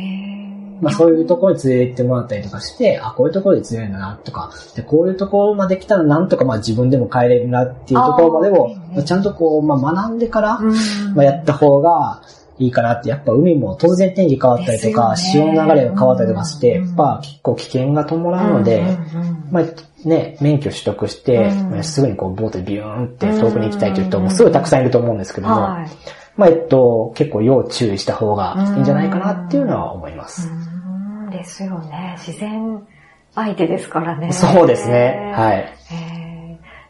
[0.81, 11.15] まあ、そういうところに連れてってもらったりとかして、あ、こういうところで釣れるんだな、とか、で、こういうところまで来たらなんとかまあ自分でも帰れるなっていうところまでをちゃんとこう、まあ、学んでから、うん。
[11.15, 12.23] まあ、やった方が
[12.59, 19.65] いいかなって、やっぱ海も突然天気変わったりとか、潮の流れが変わったりとかして、うんやっぱ結構危険が伴うので、うんうんうんまあ
[20.09, 25.89] ね、免許取得して、うすぐにこうボートでビューンって遠くに行きたいという人もすごいたくさんいると思うんですけども、はい。
[26.37, 30.49] まあえっと、結構要注意した方がいいんじゃないかなっていうのは思います。
[30.49, 32.17] うーんですよね。
[32.19, 32.87] 自然
[33.35, 34.33] 相手ですからね。
[34.33, 35.33] そうですね。
[35.35, 35.75] はい。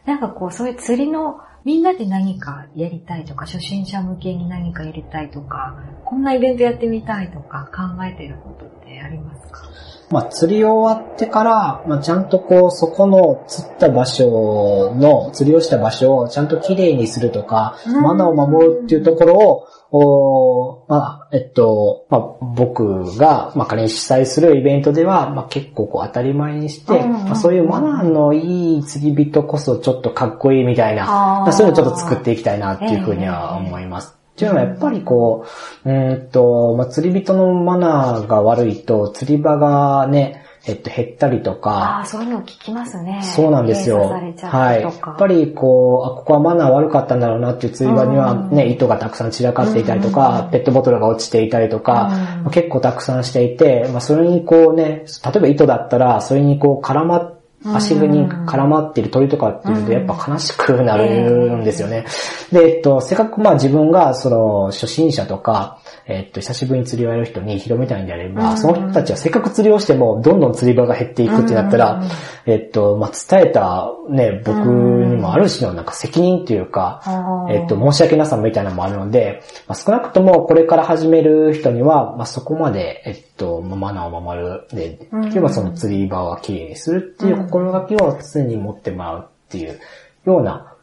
[0.05, 9.63] なんかこう、そういう釣りの、みんなで何かやりたいとか、初心者向けに何かやりたいとか、こんなイベントやってみたいとか考えてることってありますか？
[10.11, 18.01] まあ、釣り終わってから、まあ、ちゃんとこう、そこの釣った場所の、釣りをした場所をちゃんと綺麗にするとか、うん。
[18.01, 22.21] マナーを守るっていうところを、おーまあ、えっと、まあ、
[22.55, 34.17] 僕が、まあ、仮に主催するイベントでは、まあ、結構こう当たり前にして、うんまあ、そういうマナーのいい釣り人こそちょっとかっこいいみたいな、まあ、そういうのをちょっと作っていきたいなっていうふうには思います。
[34.35, 35.45] っていうのはやっぱりこ
[35.85, 43.21] う、うーんと、まあ、釣り人のマナーが悪いと、釣り場がね、えっと、減ったりとあか、あ、そういうの聞きますね。
[43.23, 43.99] そうなんですよ。
[43.99, 44.81] はい。
[44.81, 52.11] やっぱりこう、あ、ここはマナー悪かったんだろうなっていう釣り場にはうんね、糸がたくさん散らかっていたりとか、ペットボトルが落ちていたりとか、
[52.51, 57.34] 結構たくさんしていて、まあ、それにこうね、例えば糸だったら、それにこう絡まっ
[57.73, 62.05] 足に絡まっている鳥とかっていうと、やっぱ悲しくなるんですよね。
[62.51, 68.57] で、えっと、せっかくまあ自分が、その、初心者とか、えっと、久しぶりに釣りをやる人に広めたいんであれば、うん。
[68.57, 72.03] その人たちはせっかく釣りをしても、どんどん釣り場が減っていくってなったら、
[72.45, 77.01] えっと、まあ伝えたね、僕にもある種のなんか責任っていうか、
[77.49, 84.67] えっと、申し訳なさみたいなのもあるので、まあ、少なくともこれから始める人には、まあ、そこまで、えっと、まあマナーを守る。
[84.71, 85.21] で、うん。
[85.23, 89.79] できればその釣り場をきれいにするっていう心がけを常に持ってもらうっていう
[90.25, 90.75] ような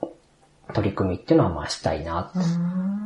[0.73, 2.33] 取り組みっていうのは、まあ、したいな。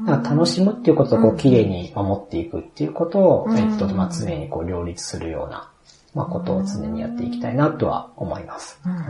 [0.07, 5.69] 楽しむっていうことと、こう、きれいに守っていくっていうことを、うんえっと、まあ、常にこう、両立するような、
[6.15, 8.81] まあ、ことを常にやっていきたいなとは思います。
[8.85, 9.07] うんうんうん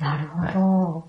[0.00, 1.08] なるほど。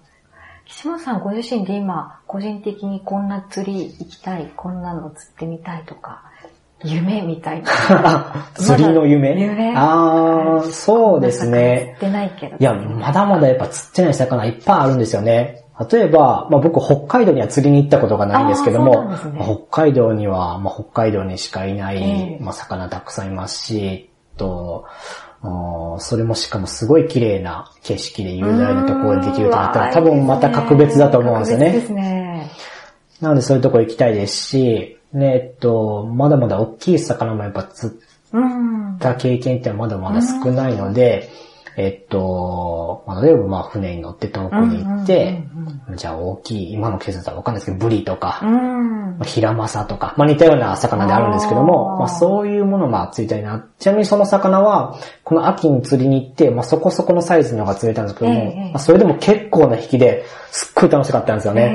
[0.66, 6.24] 岸本さんご自身で今、個人的にこんな釣り行きたい、こんなの釣ってみたいとか、
[6.84, 8.48] 夢みたいな。
[8.56, 9.40] 釣りの夢？
[9.40, 9.74] 夢？
[9.76, 11.96] ああ、そうですね。
[12.00, 12.58] 釣ってないけど。
[12.58, 15.64] いや、まだまだやっぱ釣ってない魚いっぱいあるんですよね。
[15.92, 24.86] 例えば、まあ、僕北海道には釣りに行ったことがないんですけども、ねまあ北海道には、まあ、北海道にしかいない、ええまあ、魚たくさんいますし、と、
[26.00, 31.72] それもしかもすごい綺麗な景色で雄大なところでできるとなったら多分また格別だと思うんですよね。
[31.72, 32.52] ですね。
[33.22, 37.96] なのでそういうとこ行きたいですし、ね、えっと、まだまだ大きい魚もやっぱ釣っ
[38.34, 38.98] うん。
[39.00, 41.30] た経験ってまだまだ少ないので、
[41.78, 45.44] えっと、まあ、例えばまあ船に乗って遠くに行って、
[45.88, 53.66] うんじゃあ大きい、今の季節だったらわかんないですけど、ブリとか、うんヒラマサとか、まあ似たような魚であるんですけどあも、ーまあそういうものが釣りたいな。
[53.80, 61.62] ちなみにその魚は、この秋に釣りに行って、まあそこそこのサイズのが釣れたんですけども、ええまあそれでも結構な引きで、すっごい楽しかったんですよね。
[61.64, 61.66] へ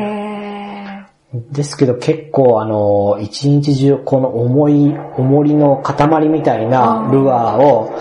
[1.33, 7.93] ですけど結構あの、一日中この重い、重りの塊みたいなルアーを、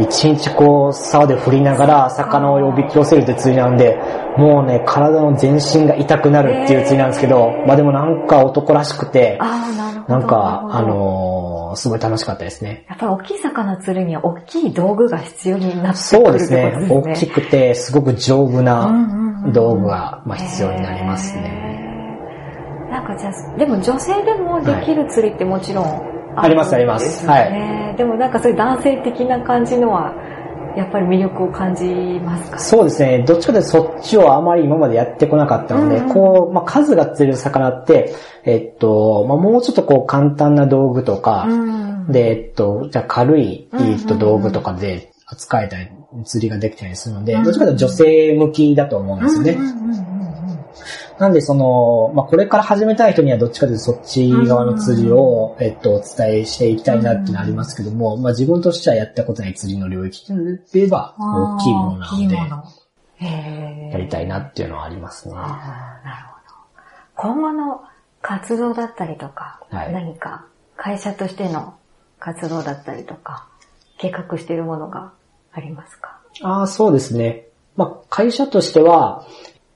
[0.00, 3.98] 一日こう竿で振りながら魚を呼び寄せるって釣りなんで、
[4.38, 12.86] もうね、体の全身が痛くなるっていう釣りなんですけど、まあでもなんか男らしくてなんか、あのーすごい楽しかったですね。
[12.88, 16.80] やっぱり大きい魚釣るには大きい道具が必要になってくそうですねこと。
[16.80, 17.02] ですね。
[17.02, 18.90] 大きくて、すごく丈夫うんな
[19.52, 21.77] 道具がまあ必要になりますね。
[23.08, 25.84] かじゃあ、でも女性でもできる釣りってもちろん
[26.36, 27.26] ありますあります。
[27.26, 30.14] るんでもなんかそういう男性的な感じのは、
[30.76, 31.84] やっぱり魅力を感じ
[32.20, 32.58] ますか？
[32.60, 33.24] そうですね。
[33.26, 36.04] どっちかというとそっちをあまり今までやってこなかったので、うん。
[36.04, 42.12] うんこう、まあ、数が釣れる魚って、えっと、まあ、もうちょっとこう簡単な道具とか、うん。
[42.12, 45.88] で、えっと、じゃあ軽い、っと、道具とかで扱えたり、
[46.24, 49.52] 釣りができたりするので、うんどっちかというと女性向きだと思うんですよね。
[49.52, 50.07] うんうんうんうん
[51.18, 60.32] なんでその、まあ、これから始めたい人にはどっちかというとそっち側の釣りを、えっと、お伝えしていきたいなっていうのはありますけども、まあ、自分としてはやったことない釣りの領域と
[60.78, 61.56] いえばうん。
[61.56, 62.64] 大きいものなの
[63.20, 65.34] で、やりたいなっていうのはありますね。
[65.34, 67.34] なるほど。
[67.34, 67.82] 今後の
[68.22, 69.92] 活動だったりとか、はい。
[69.92, 70.46] 何か
[70.76, 71.74] 会社としての
[72.20, 73.48] 活動だったりとか、
[73.98, 75.12] 計画しているものが
[75.52, 76.20] ありますか？
[76.42, 77.46] ああ、そうですね。
[77.74, 79.26] まあ、会社としては、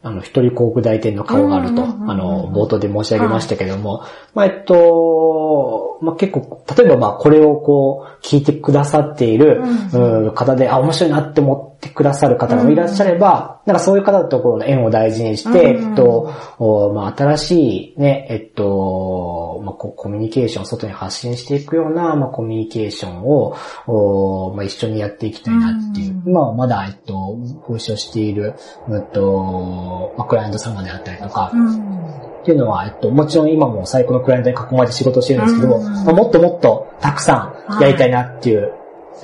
[0.04, 23.56] あの、一人広告代理店の顔があると、あの、冒頭で申し上げましたけども、まあ、えっと、まあ、結構、例えばまあ、これをこう、聞いてくださっている、うんうん方で、あ、面白いなって思ってくださる方がいらっしゃれば、なんかそういう方ところの縁を大事にして、うんえっと、おまあ、新しいね、えっと、まあ、コミュニケーションを外に発信していくような、まあ、コミュニケーションを、
[23.86, 26.14] おまあ、一緒にやっていきたいなっていう。
[26.16, 28.54] うん今はまだ、えっと、ご一緒している、
[28.88, 32.22] うんと、まあ、クライアント様であったりとか、ん。
[32.42, 38.72] っていうのは、えっと、もちろん今も最高のクライアントに囲まれて仕事をしてるんですけど、うんまあ、もっともっとたくさんやりたいなっていう、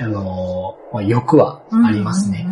[0.00, 2.46] あのーまあ、欲はありますね。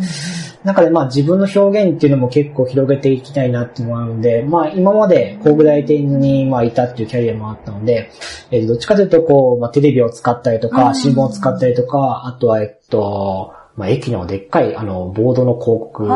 [0.63, 8.11] 中でまあ自分の表現っていうのも結構広げていきたいなっていうので、まあ今まで工具代理店にまあいたっていうキャリアもあったので、
[8.51, 16.09] えーどっちかというとこう、まあテレビを使ったりとか、うん新聞を使ったりとか、あとはえっと、まあ駅のでっかいあのボードの広告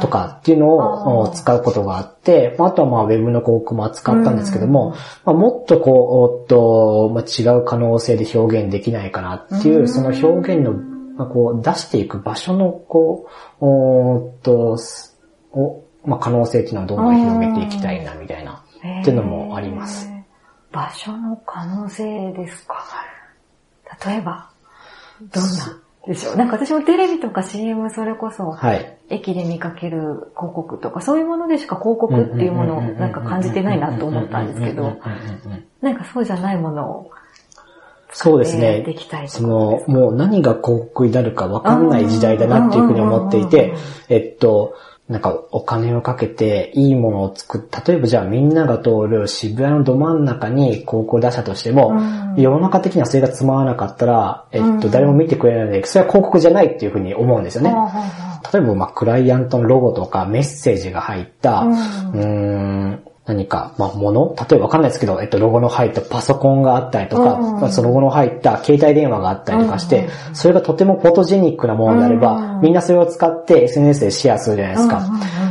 [0.00, 13.28] とかっていうのをお使うことがあって、まああとはまあウェブの広告も扱ったんですけども、まあ、もっとこう、おっと、まあ、違う可能性で表現できないかなっていうう、んその表現の、まあ、こう、出していく場所の、こ
[13.60, 15.18] う、おーっと、す
[15.52, 18.64] おまあ、可能性っていうのをどんどん広げていきたいな、みたいな。
[19.00, 20.10] っていうのもあります。
[20.72, 22.84] 場所の可能性ですか。
[24.04, 24.50] 例えば、
[25.20, 25.81] どんな？
[26.06, 26.36] でしょう。
[26.36, 28.96] なんか私もテレビとか CM それこそ、はい。
[29.08, 34.98] 駅で見かける広告とか、そういうものでしか広告っていうものをなんか感じてないなと思ったんですけど
[35.80, 37.10] なんかそうじゃないものを
[38.12, 39.28] そうですねいきたい。
[39.28, 43.74] その、もう何が広告になるかわかんない時代だなっていうふうに思っていて、
[44.08, 44.74] えっと、
[45.12, 52.40] なんかお金をかけていいものを作っ例えばじゃあみんなが通る渋谷のど真ん中に広告を出したとしても、うん。
[52.40, 54.90] 世の中的にはそれがつまらなかったら、えっと、うん。
[54.90, 57.74] 誰も見てくれないので、それは広告じゃないっていうふうに思うんですよね。
[58.52, 62.26] 例えば、まあ、クライアントのロゴとかメッセージが入った、ううんー
[62.96, 74.98] ん、何か、まあ、もの例えばわかんないですけど、えっと、ロゴの入ったパソコンがあったりとか、うんまあそのロゴの入った携帯電話があったりとかして、うんそれがとてもフォトジェニックなものであれば、うんみんなそれを使って SNS でシェアするじゃないですか。
[74.98, 75.42] うんうんうん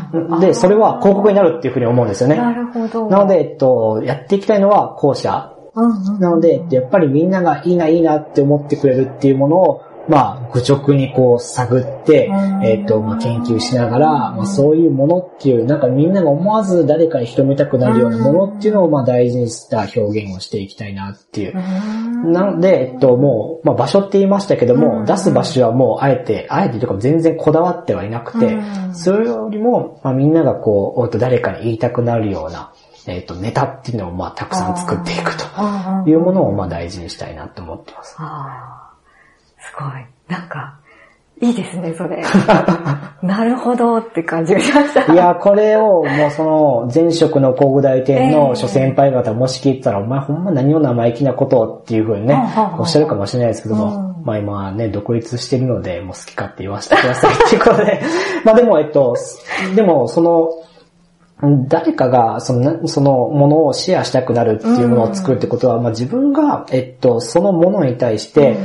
[0.41, 2.35] で、それは広告になるっていうふうに思うんですよね。
[2.35, 3.09] なるほど。
[3.09, 5.55] なので、えっと、やっていきたいのは後者。
[5.73, 21.57] うんうん、なので、やっぱりみんながいいないいなって思ってくれるっていうものを、まあ、愚直にこう探ってうん、えっ、と、まあ、研究しながら、まあ、そういうものっていう、なんかみんなが思わず誰かに広めたくなるようなものっていうのを、まあ、大事にした表現をしていきたいなっていう。
[21.57, 22.31] うん。
[22.31, 25.05] なので、えっと、もう、まあ、場所って言いましたけども、うん。
[25.05, 28.95] 出す場所はもう、あえて、あえてというか全然こだわってはいなくて、うん。
[28.95, 32.73] それよりも、まあ、みんながこう、おっと誰かに言いたくなるような、
[33.07, 35.43] えっと、ネタっていうのを、まあ、たくさん作っていくと
[36.09, 38.17] いうものを、まあ、大事にしたいなと思ってます。
[39.61, 40.05] すごい。
[40.27, 40.77] なんか、
[41.41, 42.21] いいですね、それ。
[43.23, 45.11] なるほどって感じがしました。
[45.11, 52.37] いや、これを、もうその、前職の工具大店ええの諸先輩方もし聞いてたら、お前ほんま何を生意気なことをっていうふうにね
[52.77, 58.01] おっしゃるかもしれないですけども、うんまあ今ね、独立してるので、もう好き勝手言わせてくださいっていうことで。
[58.45, 59.15] まあでも、えっと、
[59.75, 60.49] でも、その、
[61.67, 68.57] 誰かがそのそのものをシェアしたくなるっていうものを作るってことは、まあ自分が、えっと、そのものに対して、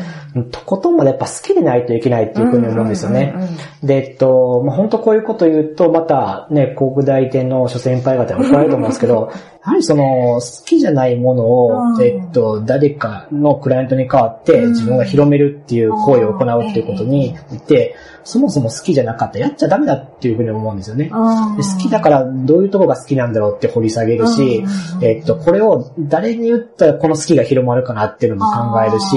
[0.45, 3.34] とことんまでやっぱ好きでないといけないっていうふうに思うんですよね。
[3.82, 9.30] で、えっと、まあ本当こういうこと言うと、またね、広告代理店の諸先輩方に怒られると思うんですけど、
[9.64, 21.11] やはりその、好きじゃないものを、えっと、誰かのクライアントに代わって自分が広めるっていう行為を行うっていうことにいて、そもそも好きじゃなかったらやっちゃダメだっていうふうに思うんですよね。
[21.11, 24.64] 好きだからどういうとこが好きなんだろうって掘り下げるし、
[25.01, 29.16] えっと、これを誰に言ったらこの好きが広まるかなっていうのも考えるし、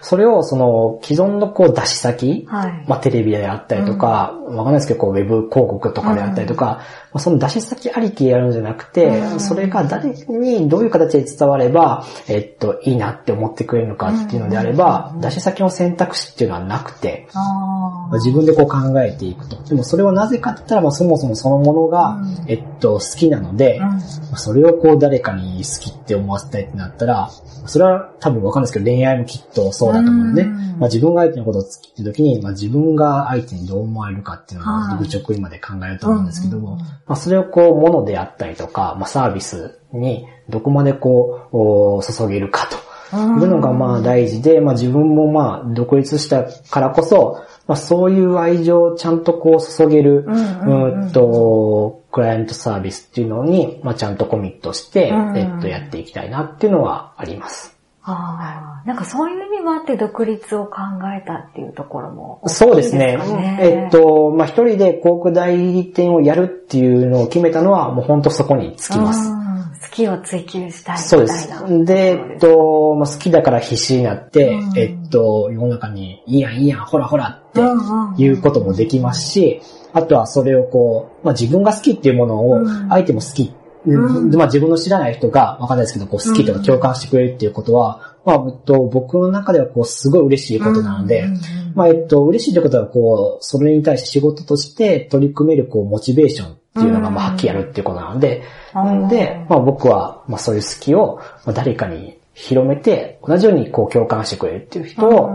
[0.00, 19.62] それをその既存のこう出し先、はい、まあテレビであったりとか、わ、うん、かんないですけど、こうウェブ広告とかであったりとか、うん、まあ、その出し先ありきでやるんじゃなくて、うん、それが誰にどういう形で伝われば、えっと、いいなって思ってくれるのかっていうのであれば、出し先の選択肢っていうのはなくて、まあ、自分でこう考えていくと。
[19.62, 23.98] でもそれはなぜかって言ったら、まあ、そもそもそのものが、えっと、好きなので、ま
[24.32, 27.30] あ、それをこう誰かに好きって思わせたいってなったら、
[27.66, 42.94] それは多分わかんないですけど、恋愛もきっとそうだと思うので、まあ、自分が相手のことを好きって時に、まあ、自分が相手にどう思われるかっていうのを愚直にまで考えると思うんですけども、まあ、それをこう、ものであったりとか、まあ、サービスにどこまでこう、注げるかと。
[43.14, 57.73] いうのがまあ大事で、まあ、自分もまあ、独立したからこそ、まあ、そういう愛情をちゃんとこう注げる、うんと、クライアントサービスっていうのに、まあ、ちゃんとコミットして、えっと、やっていきたいなっていうのはあります。
[58.06, 60.72] ああ、なんかそういう意味もあって独立を考
[61.16, 63.18] えたっていうところも、ね、そうですね。
[63.60, 69.30] えっと、まあ、一人で広告代理店をやるっていうのを決めたのは、もう本当そこにつきます。
[69.30, 71.48] 好きを追求したいそうです。
[71.86, 79.62] で、えっと、まあ、好きだから必死になって、うん、えっと、世の中に、いいやんいいやん、ほらほらっていうこともできますし、
[79.94, 83.54] あとはそれをこう、まあ、自分が好きっていうものを、相手も好き
[83.86, 91.28] うん、まあ自分の知らない人がわかんないですけど、こう好きとか共感してくれるっていうことは、まあ、えっと、僕の中ではこうすごい嬉しいことなので、
[91.74, 99.08] まあ、えっと、嬉しいってことはこう、それに対して仕事として取り組めるこう、モチベーションっていうのが、まあ、発揮やるっていうことなので、なん。
[99.08, 105.30] で、まあ僕は、まあそういう好きを、まあ誰かに広めて、同じようにこう共感してくれるっていう人を、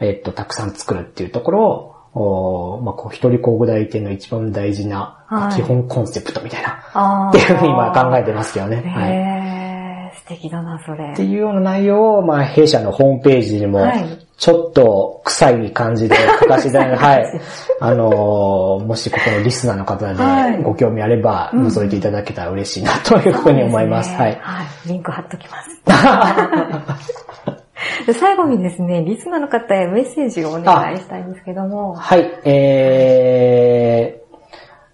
[0.00, 8.76] えっと、たくさん作るっていうところを、おまあ、こう、一人広告代理店の一番大事な、基本コンセプトみたいな、っていうふうに今考えてますけどね。
[8.76, 10.14] はい。
[10.16, 11.10] 素敵だな、それ。
[11.12, 13.84] っていうような内容を、まあ、弊社のホームページにも、
[14.36, 17.40] ちょっと臭い感じで書かせていただいて、 はい。
[17.80, 24.14] あのー、もしここのリスナーの方でご興味あれば、覗いていただけたら嬉しいなというふうに思います。
[24.14, 24.38] はい。
[24.40, 24.66] はい。
[24.88, 25.74] リンク貼っときます。
[28.12, 31.94] 最後にですね、リスナーの方へメッセージをお願いしたいんですけども。
[31.94, 34.36] はい、えー、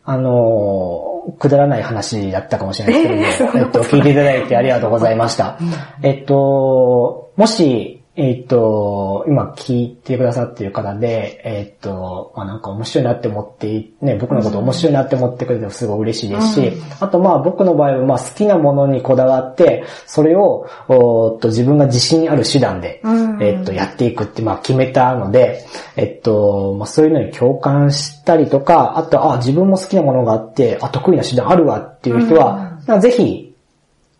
[0.05, 5.59] あの、くだらない話だったかもしれないですけど、えっと、聞いていただいてありがとうございました。
[6.03, 25.65] えっと、もし、えっ、と、今聞いてくださっている方で、えっ、と、まあ、なんか面白いなって思って、ね、僕のこと面白いなって思ってくれてすごい嬉しいですし、うん、あとまあ僕の場合はまあ好きなものにこだわって、それを、おっと自分が自信ある手段で、うん、えっと、やっていくってまあ決めたので、
[25.97, 33.55] えっと、まあそういうのに共感したりとか、あと、あ、自分も好きなものがあって、あ、得意な手段あるわっていう人は、うん、ぜひ、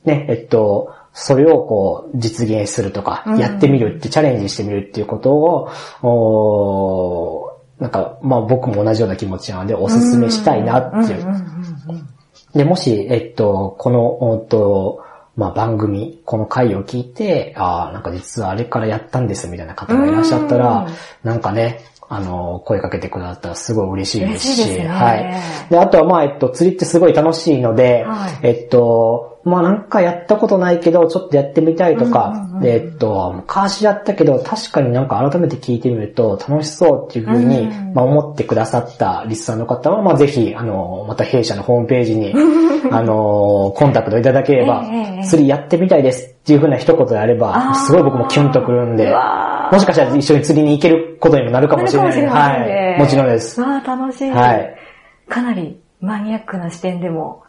[0.05, 5.69] ね、えっと、それをこう実現するとか、やってみるって、チャレンジしてみるっていうことを、
[7.79, 11.27] なんか、まあ僕も同じような気持ちなので、おすすめしたいなっていう。
[12.55, 15.03] で、もし、えっと、この、おっと、
[15.37, 20.89] まあ番組、この回を聞いて、ああ、なんか実はあれからやったんですみたいな方がいらっしゃったら、
[21.25, 25.33] なんかね、あの、声かけてくださったらすごい嬉しいですし、すね、はい。
[25.71, 42.35] で、あとはまあ、えっと、釣りってすごい楽しいので、はい、えっと、まあなんかやったことないけど、ちょっとやってみたいとか、で、えっと、昔やったけど、確かになんか改めて聞いてみると楽しそうっていうふうに、まあ、思ってくださったリスナーの方は、まあぜひ、あの、また弊社のホームページに、
[42.93, 44.85] あの、コンタクトいただければ、
[45.25, 49.07] 釣りやってみたいですっていうふうな一言であれば、すごい僕もキュンとくるんで、
[49.73, 52.27] もしかしたら一緒に釣りに行けることにもなるかもしれない。
[52.27, 52.99] はい。
[52.99, 53.61] もちろんです。
[53.61, 54.31] わあ、楽しい。
[54.31, 54.75] はい。
[55.29, 57.45] かなりマニアックな視点でも、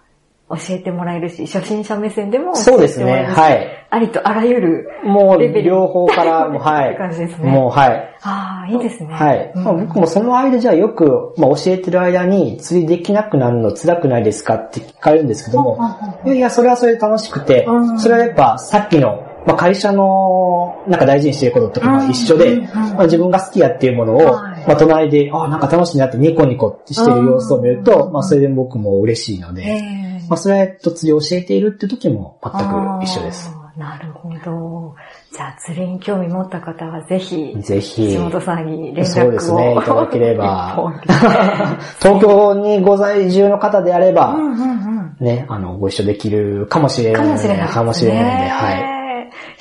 [0.57, 3.85] 教えてもらえるし、初心者目線でもそうですね、はい。
[3.89, 6.95] ありとあらゆるもう両方からも、 はい。
[6.97, 7.51] 感じですね。
[7.51, 8.09] もう、はい。
[8.23, 9.13] ああ、いいですね。
[9.13, 9.51] はい。
[9.55, 15.77] うん、まあ、僕もその間じゃあよく、まあ、教えてる間に釣りできなくなるの辛くないですかって聞かれるんですけども、
[16.25, 29.77] いやいや、それはそれで楽しくて、それはやっぱさっきのまあ、会社の、なんか大事にしてることとかが一緒で、まあ、自分が好きやっていうものを、はいまあ、隣で、あなんか楽しいなってニコニコってしてる様子を見るうと、んまあ、それで僕も嬉しいので、え
[30.07, 33.51] えまあ、それと釣りを教えているって時も全く一緒です。
[33.75, 34.95] なるほど。
[35.29, 39.11] じゃあ、釣りに興味持った方はぜひ、ぜひ橋、本さんに連絡を。
[39.11, 40.93] そうですね、いただければ。
[41.99, 45.17] 東京にご在住の方であれば、うんうんうん。
[45.19, 47.21] ね、あの、ご一緒できるかもしれない。
[47.21, 47.73] かもしれないですね。
[47.75, 48.79] かもしれないんで、はい。
[48.79, 48.81] い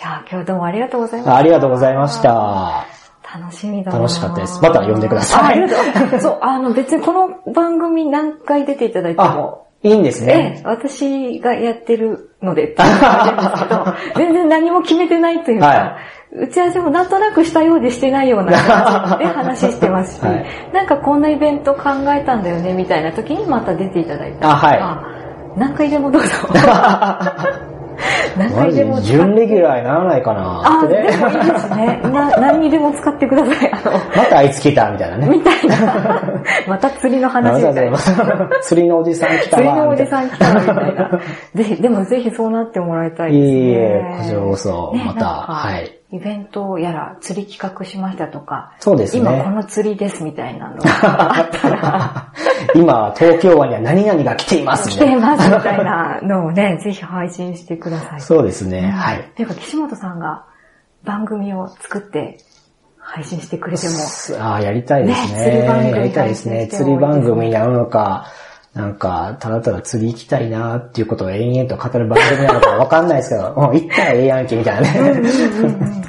[0.00, 1.36] や、今日どうもありがとうございました。
[1.36, 2.22] ありがとうございまし。
[2.22, 2.84] た。
[3.38, 6.20] 楽しみだな楽しかったですまた呼んでくださいあありがとう。
[6.20, 10.56] そう、あの別にこの番組何回出ていただいてあも、、いいんですえね。
[10.58, 13.84] え、私がやってるのでって感じですけど、
[14.16, 15.96] 全然何も決めてないというか、は
[16.32, 24.74] 打ち合わせもなんとなくしたようでしてないような感じで 話してますし、はいなんかこんなイベント考えたんだよねみたいな時にまた出ていただいたりとかあは
[25.56, 26.28] い何回でもどうぞ。
[28.36, 32.00] 何でも準レギュラーにならないかなあ、でもいいですね。
[32.04, 33.72] な、何にでも使ってください。
[33.72, 35.28] あの、またあいつ来たみたいなね。
[35.28, 36.42] みたいな。
[36.66, 37.98] また釣りの話みたいな。
[38.62, 39.62] 釣りのおじさん来たわ。
[39.62, 40.06] 釣りのおじん。
[40.06, 41.20] さん来たみたいな。
[41.54, 43.58] ぜひ、でもぜひそうなってもらいたいいですね。
[43.58, 45.99] えいえ、こちらこそ、また、はい。
[46.12, 52.32] イベントやら釣り企画しましたとか、そうですね今この釣りですみたいなのがあったら、
[52.74, 55.14] 今、東京湾には何々が来ています来みたいな。
[55.14, 58.20] てますみたいなのをね、 ぜひ配信してください。
[58.20, 59.20] そうですね、はい。
[59.20, 60.44] っていうか、岸本さんが
[61.04, 62.38] 番組を作って
[62.98, 63.92] 配信してくれても、
[64.40, 65.38] ああ、やりたいですね。
[65.38, 66.66] ね釣り番組やりたいですね。
[66.66, 68.26] 釣り番組になるのか、
[68.74, 75.22] なんか、ただただ釣り行きたいなっていうことを延々と語る番組なのかわかんないですけど、 もう行ったらええやんけみたいなね。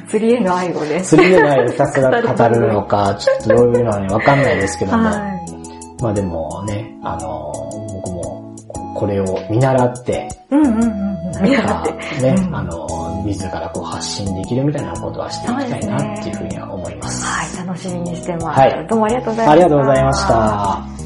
[0.08, 1.00] 釣りへの愛をね。
[1.00, 5.08] 釣りでないひたすら語るのか、ちょっとどういうのはね、わかんないですけども。
[5.08, 6.02] はい。
[6.02, 7.52] まあでもね、あの、
[7.94, 8.54] 僕も
[8.94, 11.42] これを見習って、うんうんうん。
[11.42, 12.22] 見なんか習って。
[12.22, 17.26] ね、うんあの、自らこう発信できるみたいなことはしていきたいなっていうふうには思います。
[17.26, 18.60] はい、楽しみにしてます。
[18.60, 19.50] はいどうもありがとうございました。
[19.50, 21.01] ありがとうございました。